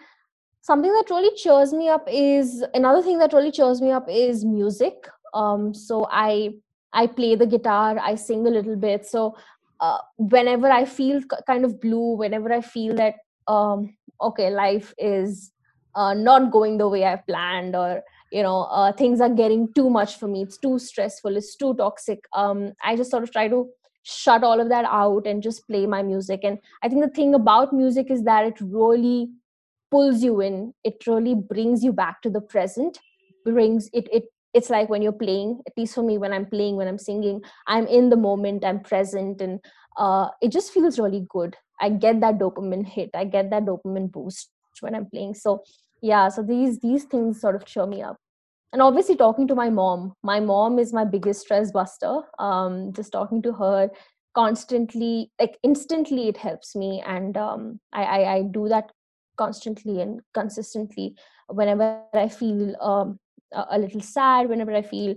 [0.62, 4.44] something that really cheers me up is another thing that really cheers me up is
[4.44, 5.08] music.
[5.34, 6.52] Um so i
[6.92, 9.06] i play the guitar i sing a little bit.
[9.06, 9.38] So
[9.80, 13.16] uh, whenever i feel kind of blue whenever i feel that
[13.48, 15.53] um okay life is
[15.96, 18.02] uh, not going the way i planned or
[18.32, 20.42] you know uh, things are getting too much for me.
[20.42, 21.38] It's too stressful.
[21.38, 22.26] It's too toxic.
[22.34, 23.70] Um i just sort of try to
[24.04, 26.42] shut all of that out and just play my music.
[26.44, 29.30] And i think the thing about music is that it really
[29.92, 30.74] pulls you in.
[30.84, 33.00] It really brings you back to the present.
[33.46, 36.76] Brings it it it's like when you're playing at least for me when i'm playing
[36.76, 39.60] when i'm singing i'm in the moment i'm present and
[39.98, 41.56] uh, it just feels really good.
[41.80, 43.12] I get that dopamine hit.
[43.14, 44.50] I get that dopamine boost
[44.82, 45.36] when i'm playing.
[45.36, 45.64] So
[46.04, 48.18] yeah so these these things sort of cheer me up.
[48.74, 52.22] And obviously talking to my mom my mom is my biggest stress buster.
[52.40, 53.90] Um, just talking to her
[54.36, 57.02] constantly like instantly it helps me.
[57.06, 58.92] And um, I, I, I do that
[59.38, 61.16] constantly and consistently
[61.48, 63.20] whenever i feel um,
[63.52, 65.16] a, little sad whenever i feel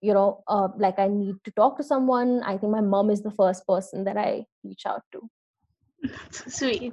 [0.00, 2.42] you know uh, like i need to talk to someone.
[2.44, 5.28] I think my mom is the first person that i reach out to
[6.30, 6.92] Sweet.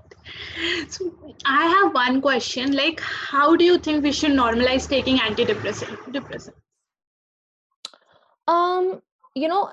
[0.89, 1.13] So
[1.45, 2.71] I have one question.
[2.75, 6.53] Like, how do you think we should normalize taking antidepressant?
[8.47, 9.01] Um,
[9.35, 9.71] you know,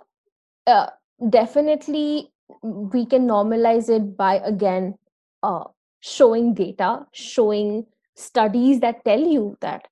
[0.67, 0.87] uh,
[1.31, 2.31] definitely
[2.63, 4.95] we can normalize it by again
[5.43, 5.65] uh,
[6.01, 9.89] showing data, showing studies that tell you that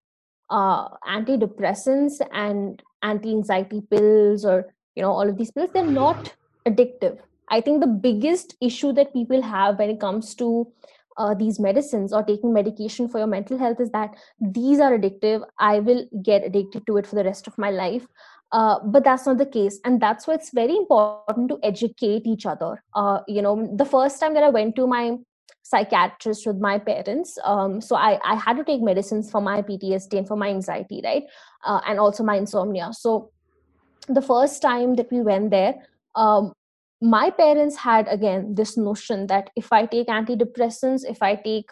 [0.50, 6.34] uh, antidepressants and anti-anxiety pills or you know all of these pills they're not
[6.66, 7.18] addictive
[7.50, 10.72] I think the biggest issue that people have when it comes to
[11.16, 15.44] uh, these medicines or taking medication for your mental health is that these are addictive.
[15.58, 18.06] I will get addicted to it for the rest of my life.
[18.52, 19.78] Uh, but that's not the case.
[19.84, 22.82] And that's why it's very important to educate each other.
[22.94, 25.18] Uh, you know, the first time that I went to my
[25.62, 30.18] psychiatrist with my parents, um, so I, I had to take medicines for my PTSD
[30.18, 31.24] and for my anxiety, right?
[31.64, 32.90] Uh, and also my insomnia.
[32.92, 33.30] So
[34.08, 35.74] the first time that we went there,
[36.16, 36.52] um,
[37.00, 41.70] my parents had again this notion that if i take antidepressants if i take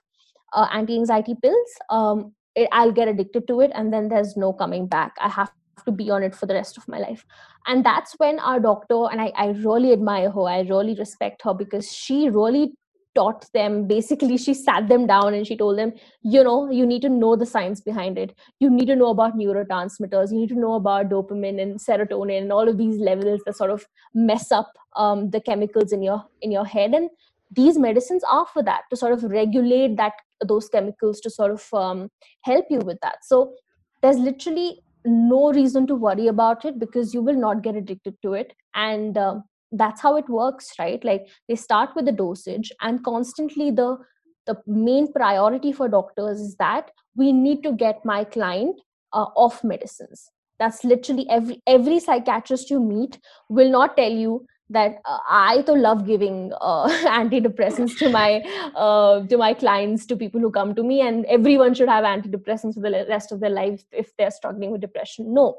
[0.55, 4.87] uh, anti-anxiety pills um, it, i'll get addicted to it and then there's no coming
[4.87, 5.15] back.
[5.21, 5.53] I have
[5.85, 7.25] to be on it for the rest of my life.
[7.67, 11.55] And that's when our doctor and I, I really admire her i really respect her
[11.55, 12.73] because she really
[13.19, 13.87] taught them.
[13.93, 17.35] Basically she sat them down and she told them you know you need to know
[17.37, 18.35] the science behind it.
[18.61, 20.33] You need to know about neurotransmitters.
[20.33, 23.71] You need to know about dopamine and serotonin and all of these levels that sort
[23.71, 26.95] of mess up um, the chemicals in your in your head.
[26.95, 27.11] And
[27.51, 30.13] these medicines are for that to sort of regulate that
[30.47, 32.11] those chemicals to sort of um,
[32.43, 33.25] help you with that.
[33.25, 33.55] So
[34.03, 38.35] there's literally no reason to worry about it because you will not get addicted to
[38.35, 38.53] it.
[38.75, 41.03] And um, that's how it works right?
[41.05, 43.99] Like they start with the dosage and constantly the
[44.47, 48.81] the main priority for doctors is that we need to get my client
[49.13, 50.31] uh, off medicines.
[50.59, 55.73] That's literally every every psychiatrist you meet will not tell you that uh, I to
[55.73, 58.41] love giving uh, antidepressants to my
[58.75, 62.75] uh, to my clients, to people who come to me, and everyone should have antidepressants
[62.75, 65.33] for the rest of their life if they're struggling with depression.
[65.33, 65.59] No,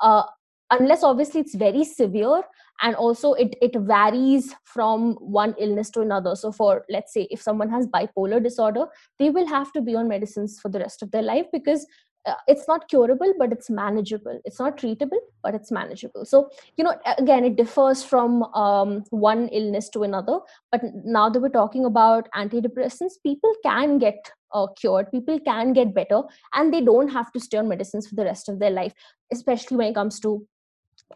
[0.00, 0.22] uh,
[0.70, 2.42] unless obviously it's very severe,
[2.80, 6.34] and also it it varies from one illness to another.
[6.36, 8.86] So for let's say if someone has bipolar disorder,
[9.18, 11.86] they will have to be on medicines for the rest of their life because
[12.26, 14.40] uh, it's not curable but it's manageable.
[14.44, 16.24] It's not treatable but it's manageable.
[16.24, 20.40] So you know again it differs from um, one illness to another.
[20.70, 25.10] But now that we're talking about antidepressants people can get uh, cured.
[25.10, 26.22] People can get better
[26.54, 28.92] and they don't have to stay on medicines for the rest of their life
[29.32, 30.46] especially when it comes to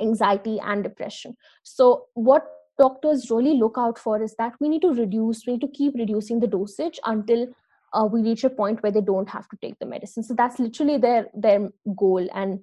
[0.01, 1.37] anxiety and depression.
[1.63, 2.47] So what
[2.79, 5.95] doctors really look out for is that we need to reduce we need to keep
[5.95, 7.47] reducing the dosage until
[7.93, 10.23] uh, we reach a point where they don't have to take the medicine.
[10.23, 12.27] So that's literally their their goal.
[12.33, 12.61] And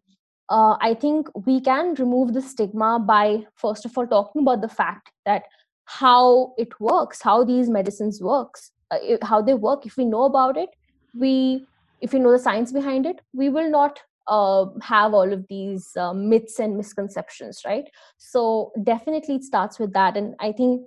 [0.50, 4.70] uh, i think we can remove the stigma by first of all talking about the
[4.70, 5.44] fact that
[5.86, 9.86] how it works how these medicines works uh, how they work.
[9.86, 10.70] If we know about it
[11.14, 11.66] we
[12.02, 15.96] if we know the science behind it we will not uh, have all of these
[15.98, 17.90] uh, myths and misconceptions right?
[18.18, 20.82] So definitely it starts with that and i think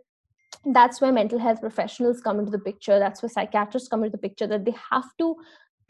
[0.65, 2.99] that's where mental health professionals come into the picture.
[2.99, 5.37] That's where psychiatrists come into the picture that they have to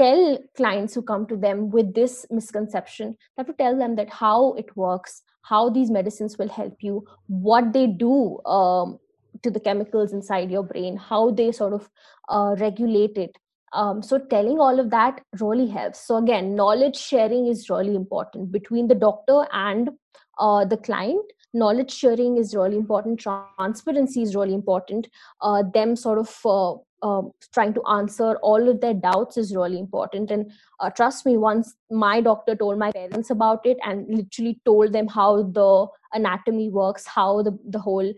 [0.00, 4.54] tell clients who come to them with this misconception have to tell them that how
[4.54, 8.98] it works how these medicines will help you what they do um,
[9.42, 11.90] to the chemicals inside your brain how they sort of
[12.30, 13.36] uh, regulate it
[13.72, 16.06] um, so telling all of that really helps.
[16.06, 18.52] So again knowledge sharing is really important.
[18.52, 19.90] Between the doctor and
[20.38, 23.20] uh, the client knowledge sharing is really important.
[23.20, 25.08] Transparency is really important.
[25.40, 29.78] Uh, them sort of uh, uh, trying to answer all of their doubts is really
[29.78, 30.30] important.
[30.30, 34.92] And uh, trust me once my doctor told my parents about it and literally told
[34.92, 38.12] them how the anatomy works how the, the whole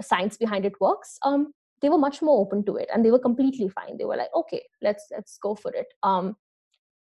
[0.00, 1.52] science behind it works um,
[1.82, 3.96] they were much more open to it and they were completely fine.
[3.98, 5.92] They were like okay let's let's go for it.
[6.02, 6.36] Um,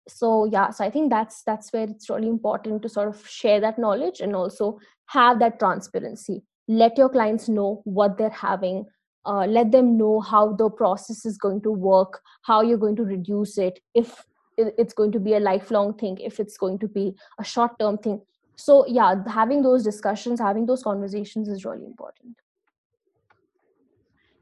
[0.09, 3.61] so yeah so i think that's that's where it's really important to sort of share
[3.61, 6.43] that knowledge and also have that transparency.
[6.71, 8.87] Let your clients know what they're having
[9.25, 13.05] uh, let them know how the process is going to work how you're going to
[13.05, 14.25] reduce it if
[14.57, 17.99] it's going to be a lifelong thing if it's going to be a short term
[17.99, 18.21] thing.
[18.57, 22.37] So yeah having those discussions having those conversations is really important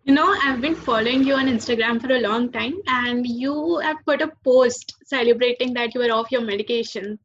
[0.07, 3.97] you know, I've been following you on Instagram for a long time, and you have
[4.07, 7.19] put a post celebrating that you were off your medications.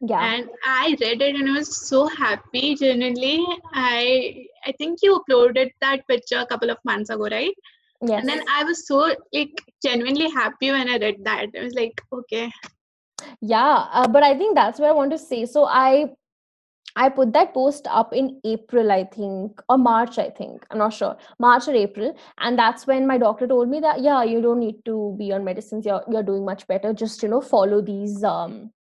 [0.00, 0.24] Yeah.
[0.24, 2.76] And I read it and I was so happy.
[2.76, 7.54] Genuinely, I I think you uploaded that picture a couple of months ago, right?
[8.00, 8.20] Yes.
[8.20, 11.46] And then I was so like genuinely happy when I read that.
[11.58, 12.52] I was like, okay.
[13.40, 15.44] Yeah, uh, but I think that's what I want to say.
[15.46, 16.10] So I
[16.96, 20.66] I put that post up in April, I think, or March, I think.
[20.70, 21.16] I'm not sure.
[21.38, 22.16] March or April.
[22.38, 25.44] And that's when my doctor told me that, yeah, you don't need to be on
[25.44, 25.86] medicines.
[25.86, 26.92] You're, you're doing much better.
[26.92, 28.72] Just, you know, follow these um,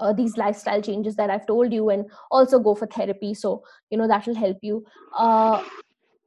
[0.00, 3.34] uh, these lifestyle changes that I've told you and also go for therapy.
[3.34, 4.84] So, you know, that will help you.
[5.16, 5.62] Uh,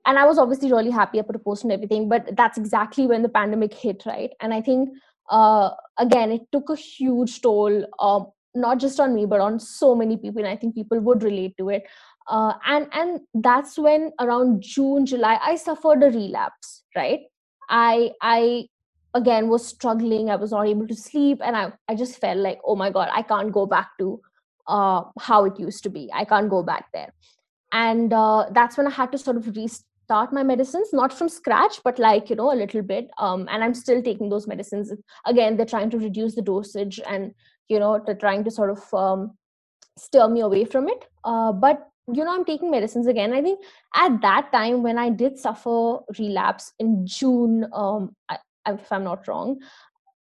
[0.05, 1.19] and I was obviously really happy.
[1.19, 4.31] I put a post and everything, but that's exactly when the pandemic hit, right?
[4.41, 4.89] And I think,
[5.29, 9.95] uh, again, it took a huge toll um, not just on me but on so
[9.95, 11.83] many people and i think people would relate to it.
[12.29, 17.21] Uh, and and that's when around june july i suffered a relapse right?
[17.69, 18.67] I i
[19.13, 20.29] again was struggling.
[20.29, 23.09] I was not able to sleep and i, I just felt like oh my god
[23.13, 24.21] i can't go back to
[24.67, 26.09] uh, how it used to be.
[26.13, 27.13] I can't go back there.
[27.73, 31.79] And uh, that's when i had to sort of restart my medicines not from scratch
[31.83, 33.09] but like you know a little bit.
[33.17, 34.93] Um, and i'm still taking those medicines.
[35.25, 37.33] Again they're trying to reduce the dosage and
[37.69, 39.37] you know to trying to sort of um,
[39.97, 41.05] steer me away from it.
[41.23, 43.33] Uh, but you know i'm taking medicines again.
[43.33, 43.59] I think
[43.95, 49.25] at that time when i did suffer relapse in june um, I, if i'm not
[49.27, 49.61] wrong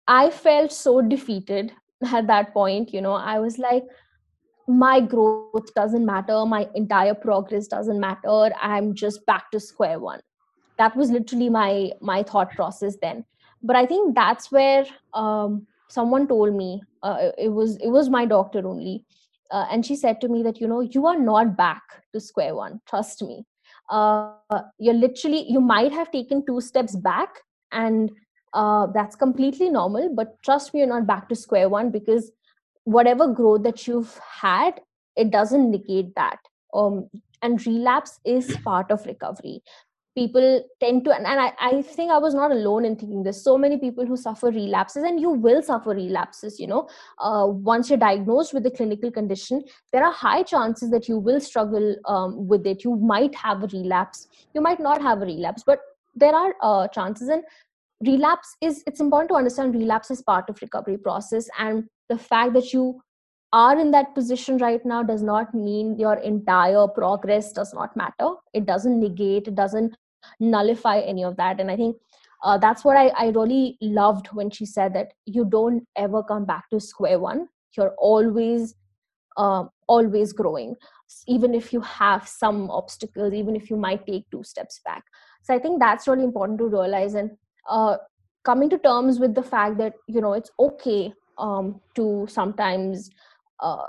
[0.06, 1.72] i felt so defeated
[2.12, 3.12] at that point you know.
[3.12, 3.84] I was like
[4.68, 6.46] my growth doesn't matter.
[6.46, 8.50] My entire progress doesn't matter.
[8.60, 10.20] I'm just back to square one.
[10.78, 13.24] That was literally my my thought process then.
[13.62, 18.24] But i think that's where um, someone told me uh, it was it was my
[18.26, 19.04] doctor only.
[19.50, 21.82] Uh, and she said to me that you know you are not back
[22.12, 22.80] to square one.
[22.86, 23.44] Trust me.
[23.90, 24.34] Uh,
[24.78, 27.40] you're literally you might have taken two steps back
[27.72, 28.10] and
[28.52, 32.30] uh, that's completely normal but trust me you're not back to square one because
[32.84, 34.80] whatever growth that you've had
[35.16, 36.38] it doesn't negate that.
[36.72, 37.08] Um,
[37.42, 39.62] and relapse is part of recovery
[40.16, 43.42] people tend to and, I, I think i was not alone in thinking this.
[43.44, 46.88] So many people who suffer relapses and you will suffer relapses you know
[47.18, 51.40] uh, once you're diagnosed with a clinical condition there are high chances that you will
[51.40, 52.84] struggle um, with it.
[52.84, 54.28] You might have a relapse.
[54.54, 55.78] You might not have a relapse but
[56.14, 57.44] there are uh, chances and
[58.04, 62.54] relapse is it's important to understand relapse is part of recovery process and the fact
[62.54, 63.00] that you
[63.52, 68.34] are in that position right now does not mean your entire progress does not matter.
[68.54, 69.96] It doesn't negate it doesn't
[70.38, 71.60] nullify any of that.
[71.60, 71.96] And i think
[72.42, 76.46] uh, that's what I, I really loved when she said that you don't ever come
[76.46, 77.48] back to square one.
[77.76, 78.74] You're always
[79.36, 80.74] uh, always growing
[81.26, 85.04] even if you have some obstacles even if you might take two steps back.
[85.42, 87.14] So i think that's really important to realize.
[87.14, 87.30] And
[87.68, 87.96] uh,
[88.44, 93.10] coming to terms with the fact that you know it's okay um, to sometimes
[93.60, 93.86] uh,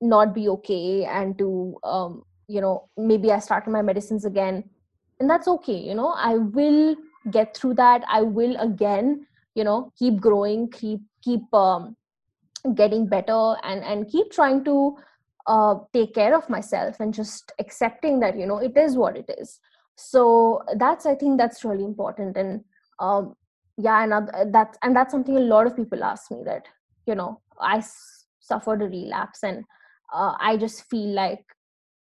[0.00, 4.64] not be okay and to um, you know maybe i started my medicines again.
[5.20, 6.96] And that's okay you know i will
[7.30, 8.02] get through that.
[8.08, 11.96] I will again you know keep growing keep keep um,
[12.74, 14.96] getting better and and keep trying to
[15.46, 19.30] uh, take care of myself and just accepting that you know it is what it
[19.38, 19.60] is.
[19.96, 22.36] So that's i think that's really important.
[22.36, 22.64] And
[22.98, 23.34] um,
[23.76, 26.66] yeah and that's and that's something a lot of people ask me that
[27.06, 27.82] you know I
[28.40, 29.42] suffered a relapse.
[29.42, 29.64] And
[30.12, 31.44] uh, i just feel like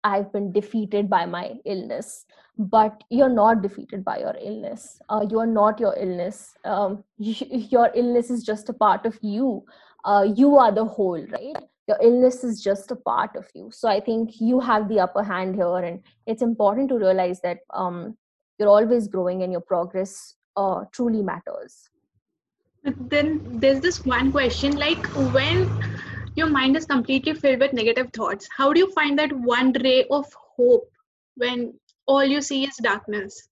[0.03, 5.01] i've been defeated by my illness but you're not defeated by your illness.
[5.09, 6.55] Uh, you are not your illness.
[6.65, 9.65] Um, your illness is just a part of you.
[10.05, 11.57] Uh, you are the whole right?
[11.89, 13.71] Your illness is just a part of you.
[13.73, 17.59] So i think you have the upper hand here and it's important to realize that
[17.73, 18.17] um,
[18.59, 21.91] you're always growing and your progress uh, truly matters.
[22.85, 25.05] But then there's this one question like
[25.35, 25.69] when
[26.37, 30.05] your mind is completely filled with negative thoughts how do you find that one ray
[30.11, 30.27] of
[30.57, 30.89] hope
[31.37, 31.73] when
[32.07, 33.49] all you see is darkness?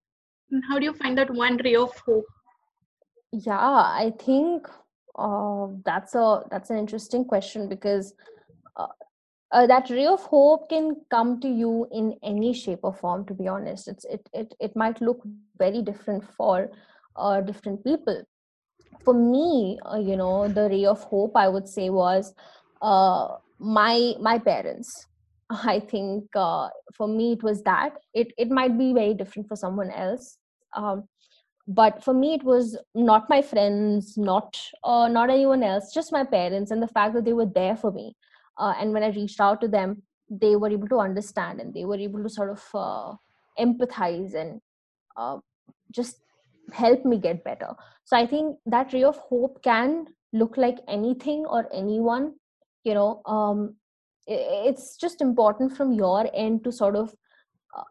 [0.50, 2.26] And how do you find that one ray of hope?
[3.32, 4.68] Yeah i think
[5.18, 8.14] uh, that's a that's an interesting question because
[8.76, 8.86] uh,
[9.52, 13.34] uh, that ray of hope can come to you in any shape or form to
[13.34, 13.88] be honest.
[13.88, 15.22] It's it it, it might look
[15.58, 16.70] very different for
[17.16, 18.22] uh, different people.
[19.04, 22.34] For me uh, you know the ray of hope i would say was
[22.82, 25.08] uh, my my parents.
[25.50, 27.96] I think uh, for me it was that.
[28.14, 30.38] It it might be very different for someone else
[30.74, 31.08] um,
[31.68, 36.24] but for me it was not my friends not uh, not anyone else just my
[36.24, 38.16] parents and the fact that they were there for me.
[38.58, 41.84] Uh, and when i reached out to them they were able to understand and they
[41.84, 43.12] were able to sort of uh,
[43.58, 44.60] empathize and
[45.16, 45.38] uh,
[45.90, 46.16] just
[46.72, 47.68] help me get better.
[48.04, 52.34] So i think that ray of hope can look like anything or anyone
[52.84, 53.74] you know um,
[54.26, 57.14] it's just important from your end to sort of
[57.76, 57.82] uh,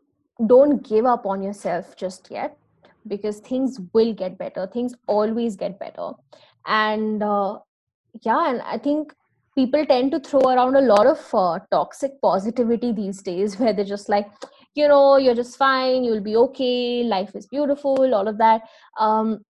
[0.47, 2.57] don't give up on yourself just yet
[3.07, 6.11] because things will get better things always get better.
[6.65, 7.57] And uh,
[8.21, 9.13] yeah and i think
[9.55, 13.85] people tend to throw around a lot of uh, toxic positivity these days where they're
[13.85, 14.27] just like
[14.75, 18.61] you know you're just fine you'll be okay life is beautiful all of that.
[18.97, 19.43] Um,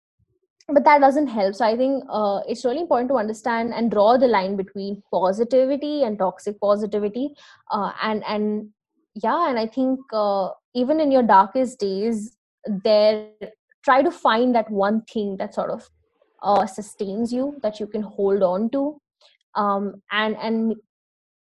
[0.73, 1.55] but that doesn't help.
[1.55, 6.03] So i think uh, it's really important to understand and draw the line between positivity
[6.03, 7.29] and toxic positivity.
[7.71, 8.69] Uh, and and
[9.15, 12.37] yeah and i think uh, even in your darkest days
[12.83, 13.27] there
[13.83, 15.89] try to find that one thing that sort of
[16.43, 19.01] uh, sustains you that you can hold on to.
[19.55, 20.75] Um, and and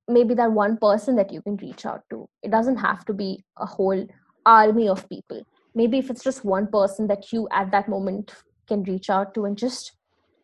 [0.08, 2.28] maybe that one person that you can reach out to.
[2.42, 4.06] It doesn't have to be a whole
[4.46, 5.42] army of people.
[5.74, 8.34] Maybe if it's just one person that you at that moment
[8.68, 9.92] can reach out to and just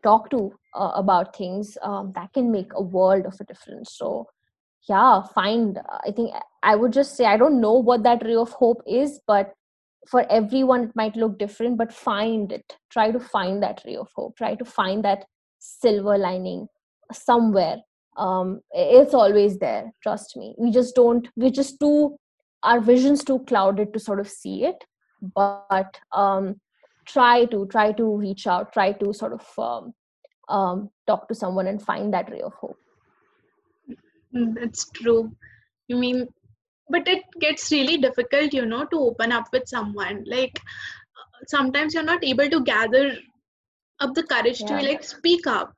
[0.03, 3.97] talk to uh, about things um, that can make a world of a difference.
[3.97, 4.27] So
[4.87, 6.31] yeah find i think
[6.63, 9.55] i would just say i don't know what that ray of hope is but
[10.07, 12.77] for everyone it might look different but find it.
[12.91, 14.37] Try to find that ray of hope.
[14.37, 15.25] Try to find that
[15.59, 16.69] silver lining
[17.13, 17.79] somewhere.
[18.17, 20.55] Um, it's always there trust me.
[20.59, 22.17] We just don't we just too
[22.63, 24.85] our vision's too clouded to sort of see it.
[25.35, 26.61] But um,
[27.07, 29.95] try to try to reach out try to sort of um,
[30.49, 32.79] um, talk to someone and find that ray of hope
[34.35, 35.31] mm, that's true
[35.89, 36.27] you mean
[36.89, 40.61] but it gets really difficult you know to open up with someone like
[41.47, 43.17] sometimes you're not able to gather
[44.01, 44.67] up the courage yeah.
[44.67, 45.75] to like speak up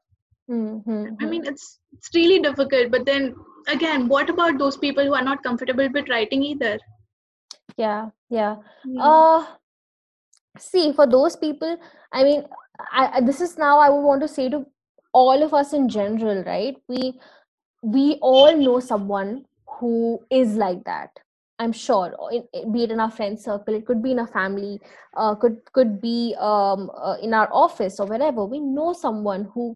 [0.51, 1.15] mm-hmm.
[1.21, 3.35] i mean it's it's really difficult but then
[3.69, 6.79] again what about those people who are not comfortable with writing either
[7.77, 8.57] yeah yeah
[8.87, 8.97] mm.
[9.01, 9.47] uh
[10.59, 11.77] see for those people
[12.13, 12.45] i mean
[12.93, 14.67] I, this is now i would want to say to
[15.13, 16.77] all of us in general right?
[16.89, 17.19] We
[17.83, 21.11] we all know someone who is like that
[21.59, 22.15] i'm sure.
[22.73, 24.81] Be it in our friend circle it could be in our family
[25.17, 28.45] uh, could could be um, uh, in our office or wherever.
[28.45, 29.75] We know someone who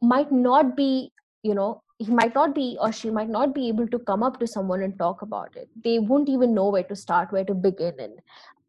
[0.00, 1.10] might not be
[1.42, 4.38] you know he might not be or she might not be able to come up
[4.40, 5.68] to someone and talk about it.
[5.84, 8.20] They won't even know where to start where to begin and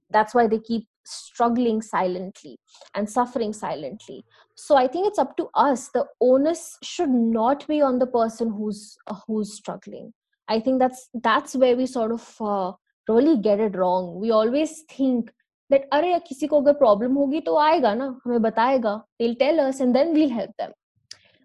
[0.10, 2.59] that's why they keep struggling silently
[2.95, 4.25] and suffering silently
[4.55, 8.51] so i think it's up to us the onus should not be on the person
[8.51, 10.13] who's uh, who's struggling
[10.49, 12.73] i think that's that's where we sort of uh,
[13.09, 15.31] really get it wrong we always think
[15.71, 19.81] that अरे किसी को अगर problem होगी तो आएगा ना हमें बताएगा they'll tell us
[19.81, 20.73] and then we'll help them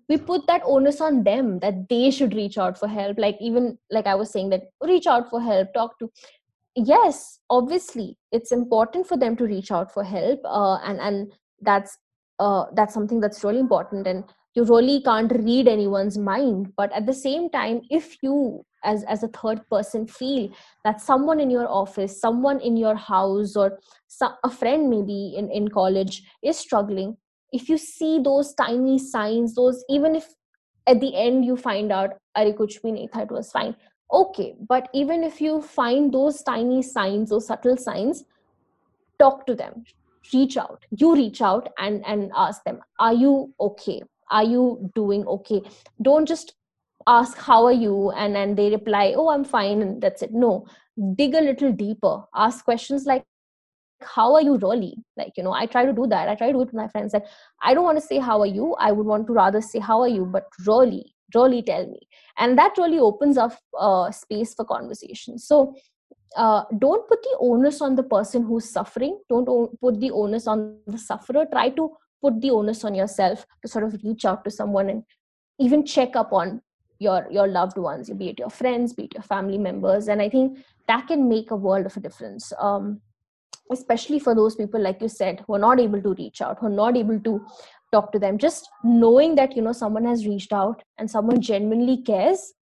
[0.10, 3.78] we put that onus on them that they should reach out for help like even
[3.98, 6.10] like i was saying that reach out for help talk to
[6.87, 11.99] yes obviously it's important for them to reach out for help uh, and and that's
[12.39, 14.25] uh, that's something that's really important and
[14.55, 19.23] you really can't read anyone's mind but at the same time if you as as
[19.25, 20.49] a third person feel
[20.85, 25.51] that someone in your office someone in your house or some, a friend maybe in
[25.51, 27.17] in college is struggling
[27.53, 30.29] if you see those tiny signs those even if
[30.87, 33.75] at the end you find out Are kuch bhi nahi it was fine
[34.13, 38.25] okay but even if you find those tiny signs or subtle signs
[39.19, 39.85] talk to them.
[40.33, 40.85] Reach out.
[40.91, 44.03] You reach out and and ask them are you okay?
[44.31, 45.63] Are you doing okay?
[46.03, 46.55] Don't just
[47.07, 48.11] ask how are you?
[48.11, 50.33] And and they reply oh i'm fine and that's it.
[50.33, 50.67] No.
[51.17, 52.15] Dig a little deeper.
[52.35, 53.25] Ask questions like
[54.01, 54.97] how are you really?
[55.17, 56.29] Like you know i try to do that.
[56.29, 57.27] I try to do it with my friends that
[57.63, 58.75] i don't want to say how are you.
[58.89, 62.09] I would want to rather say how are you but really really tell me.
[62.39, 65.39] And that really opens up uh, space for conversation.
[65.39, 65.75] So
[66.37, 69.19] uh, don't put the onus on the person who's suffering.
[69.29, 71.47] Don't o- put the onus on the sufferer.
[71.51, 71.91] Try to
[72.23, 75.03] put the onus on yourself to sort of reach out to someone and
[75.59, 76.61] even check up on
[76.99, 80.09] your your loved ones be it your friends be it your family members.
[80.09, 80.59] And i think
[80.89, 83.01] that can make a world of a difference um,
[83.71, 86.67] especially for those people like you said who are not able to reach out who
[86.67, 87.47] are not able to
[87.93, 88.39] talk to them.
[88.39, 92.53] Just knowing that you know someone has reached out and someone genuinely cares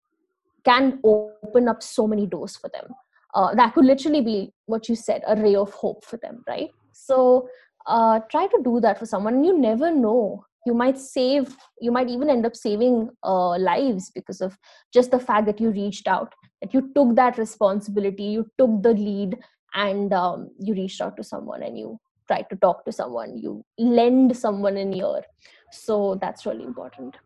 [0.65, 2.93] can open up so many doors for them.
[3.35, 6.71] Uh, that could literally be what you said a ray of hope for them right?
[6.93, 7.49] So
[7.87, 9.45] uh, try to do that for someone.
[9.45, 10.45] You never know.
[10.65, 14.59] You might save you might even end up saving uh, lives because of
[14.93, 18.93] just the fact that you reached out that you took that responsibility you took the
[18.93, 19.39] lead
[19.75, 21.99] and um, you reached out to someone and you
[22.29, 25.23] try to talk to someone you lend someone an ear.
[25.71, 27.17] So that's really important.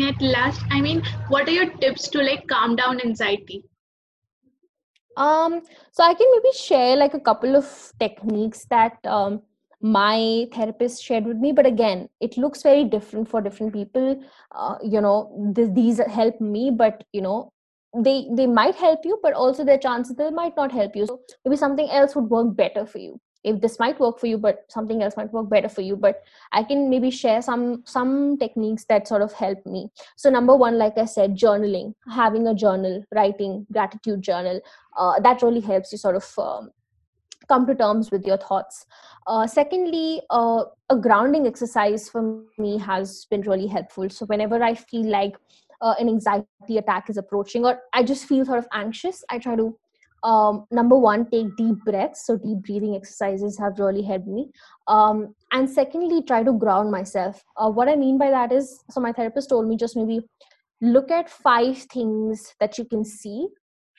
[0.00, 3.62] At last i mean what are your tips to like calm down anxiety?
[5.18, 5.60] Um
[5.90, 9.42] so i can maybe share like a couple of techniques that um,
[9.82, 14.22] my therapist shared with me but again it looks very different for different people.
[14.50, 17.52] Uh, you know th- these help me but you know
[17.94, 21.06] they they might help you but also their chances they might not help you.
[21.06, 23.20] So maybe something else would work better for you.
[23.44, 25.96] If this might work for you but something else might work better for you.
[25.96, 26.22] But
[26.52, 29.90] i can maybe share some some techniques that sort of help me.
[30.16, 34.60] So number one like i said journaling having a journal writing gratitude journal
[34.96, 36.70] uh, that really helps you sort of um,
[37.48, 38.86] come to terms with your thoughts.
[39.26, 44.08] Uh, secondly uh, a grounding exercise for me has been really helpful.
[44.08, 45.36] So whenever i feel like
[45.82, 49.56] uh, an anxiety attack is approaching or i just feel sort of anxious i try
[49.56, 49.76] to
[50.24, 52.26] um, number one take deep breaths.
[52.26, 54.52] So deep breathing exercises have really helped me.
[54.86, 57.42] Um, and secondly try to ground myself.
[57.56, 60.20] Uh, what i mean by that is so my therapist told me just maybe
[60.80, 63.48] look at five things that you can see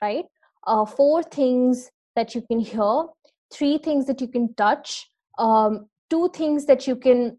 [0.04, 0.26] right?
[0.68, 3.06] Uh, four things that you can hear
[3.54, 7.38] three things that you can touch um, two things that you can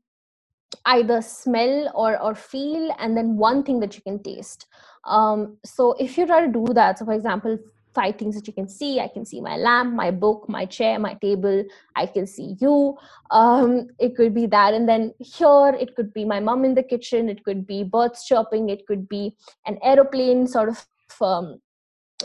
[0.86, 4.66] either smell or or feel and then one thing that you can taste.
[5.04, 7.58] Um, so if you try to do that so for example
[7.94, 10.98] five things that you can see i can see my lamp my book my chair
[10.98, 11.64] my table
[11.94, 12.96] i can see you.
[13.30, 16.82] Um, it could be that and then here it could be my mom in the
[16.82, 20.86] kitchen it could be birds chirping it could be an aeroplane sort of
[21.20, 21.60] um,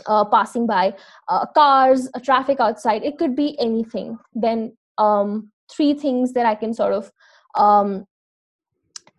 [0.06, 0.94] uh, passing by
[1.28, 4.18] uh, cars a traffic outside it could be anything.
[4.34, 7.10] Then um, three things that i can sort of
[7.54, 8.06] um,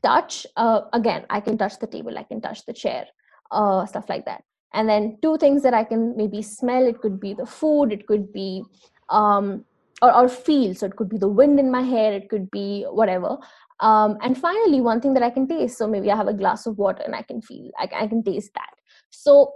[0.03, 3.05] touch uh, again i can touch the table i can touch the chair
[3.51, 4.43] uh, stuff like that.
[4.73, 8.07] And then two things that i can maybe smell it could be the food it
[8.07, 8.63] could be
[9.09, 9.65] um,
[10.01, 10.73] or, or feel.
[10.73, 13.37] So it could be the wind in my hair it could be whatever.
[13.81, 15.77] Um, and finally one thing that i can taste.
[15.77, 18.23] So maybe i have a glass of water and i can feel I, I can
[18.23, 18.73] taste that.
[19.09, 19.51] So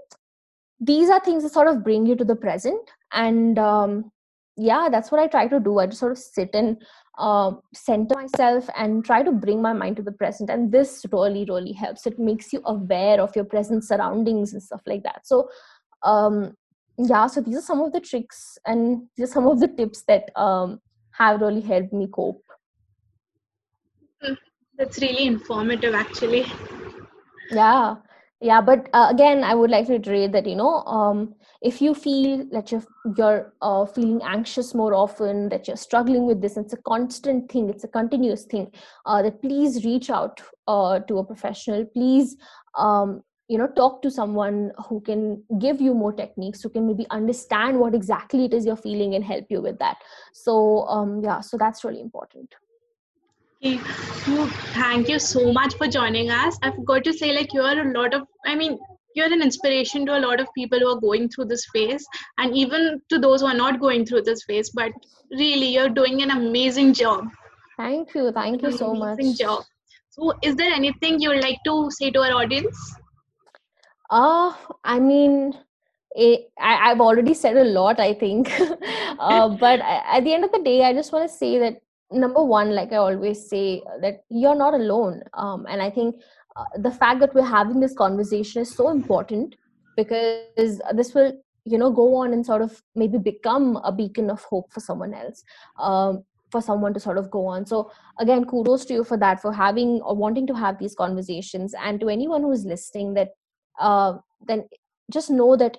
[0.80, 2.90] these are things that sort of bring you to the present.
[3.14, 4.12] And um,
[4.58, 5.80] yeah that's what i try to do.
[5.80, 6.84] I just sort of sit and
[7.18, 10.50] uh, center myself and try to bring my mind to the present.
[10.50, 12.06] And this really really helps.
[12.06, 15.26] It makes you aware of your present surroundings and stuff like that.
[15.26, 15.50] So
[16.04, 16.56] um,
[16.98, 20.04] yeah so these are some of the tricks and these are some of the tips
[20.08, 20.80] that um,
[21.12, 22.44] have really helped me cope.
[24.22, 24.34] Hmm,
[24.78, 26.46] that's really informative actually.
[27.52, 27.96] Yeah
[28.42, 31.94] yeah but uh, again i would like to reiterate that you know um, if you
[31.96, 32.84] feel that you're,
[33.18, 37.70] you're uh, feeling anxious more often that you're struggling with this it's a constant thing
[37.70, 38.70] it's a continuous thing
[39.06, 42.36] uh, that please reach out uh, to a professional please
[42.78, 47.06] um, you know talk to someone who can give you more techniques who can maybe
[47.12, 49.98] understand what exactly it is you're feeling and help you with that
[50.34, 52.54] so um, yeah so that's really important.
[53.66, 56.58] Thank you so much for joining us.
[56.62, 58.78] I've got to say like you're a lot of i mean
[59.16, 62.06] you're an inspiration to a lot of people who are going through this phase
[62.38, 64.92] and even to those who are not going through this phase but
[65.32, 67.26] really you're doing an amazing job.
[67.78, 69.40] Thank you thank you so amazing much.
[69.40, 69.64] job.
[70.10, 72.96] So is there anything you would like to say to our audience?
[74.10, 74.54] Uh,
[74.84, 75.58] I mean,
[76.12, 78.50] it, I, have already said a lot, I think.
[79.20, 81.82] uh, but at the end of the day, I just want to say that
[82.12, 85.24] number one, like I always say, that you're not alone.
[85.34, 86.16] Um, and I think
[86.56, 89.56] uh, the fact that we're having this conversation is so important
[89.98, 91.34] because this will,
[91.66, 95.14] you know, go on and sort of maybe become a beacon of hope for someone
[95.14, 95.44] else.
[95.80, 99.42] Um, for someone to sort of go on so again kudos to you for that
[99.42, 103.30] for having or wanting to have these conversations and to anyone who's listening that
[103.80, 104.14] uh,
[104.48, 104.64] then
[105.12, 105.78] just know that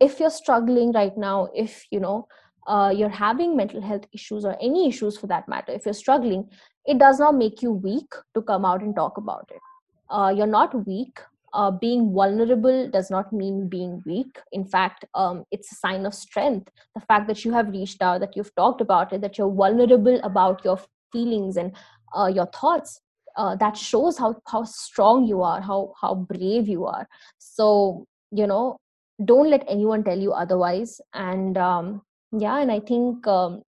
[0.00, 2.26] if you're struggling right now if you know
[2.66, 6.48] uh, you're having mental health issues or any issues for that matter if you're struggling
[6.86, 9.60] it does not make you weak to come out and talk about it.
[10.10, 11.18] Uh, you're not weak.
[11.52, 14.38] Uh, being vulnerable does not mean being weak.
[14.52, 16.68] In fact um, it's a sign of strength.
[16.94, 20.20] The fact that you have reached out that you've talked about it that you're vulnerable
[20.24, 20.78] about your
[21.12, 21.74] feelings and
[22.16, 23.00] uh, your thoughts
[23.36, 27.08] uh, that shows how how strong you are how how brave you are.
[27.38, 28.78] So you know
[29.24, 31.00] don't let anyone tell you otherwise.
[31.12, 32.02] And um,
[32.38, 33.62] yeah and i think um,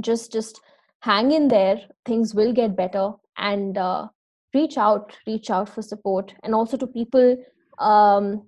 [0.00, 0.60] just just
[1.00, 4.06] hang in there things will get better and uh,
[4.54, 7.36] reach out reach out for support and also to people
[7.78, 8.42] um,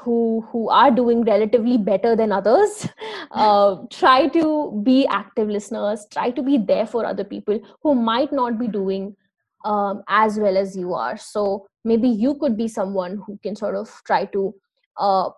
[0.00, 2.88] who who are doing relatively better than others.
[3.32, 8.30] Uh, try to be active listeners try to be there for other people who might
[8.30, 9.16] not be doing
[9.64, 11.16] um, as well as you are.
[11.16, 14.54] So maybe you could be someone who can sort of try to
[14.98, 15.30] uh,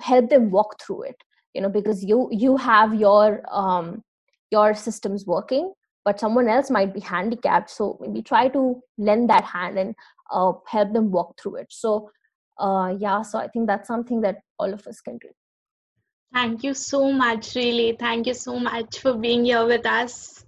[0.00, 1.16] help them walk through it
[1.54, 4.02] you know because you you have your um,
[4.50, 5.72] your systems working
[6.04, 7.70] but someone else might be handicapped.
[7.70, 9.94] So maybe try to lend that hand and
[10.30, 11.68] uh, help them walk through it.
[11.70, 12.10] So
[12.58, 15.28] uh, yeah so i think that's something that all of us can do.
[16.32, 17.96] Thank you so much really.
[17.98, 20.43] Thank you so much for being here with us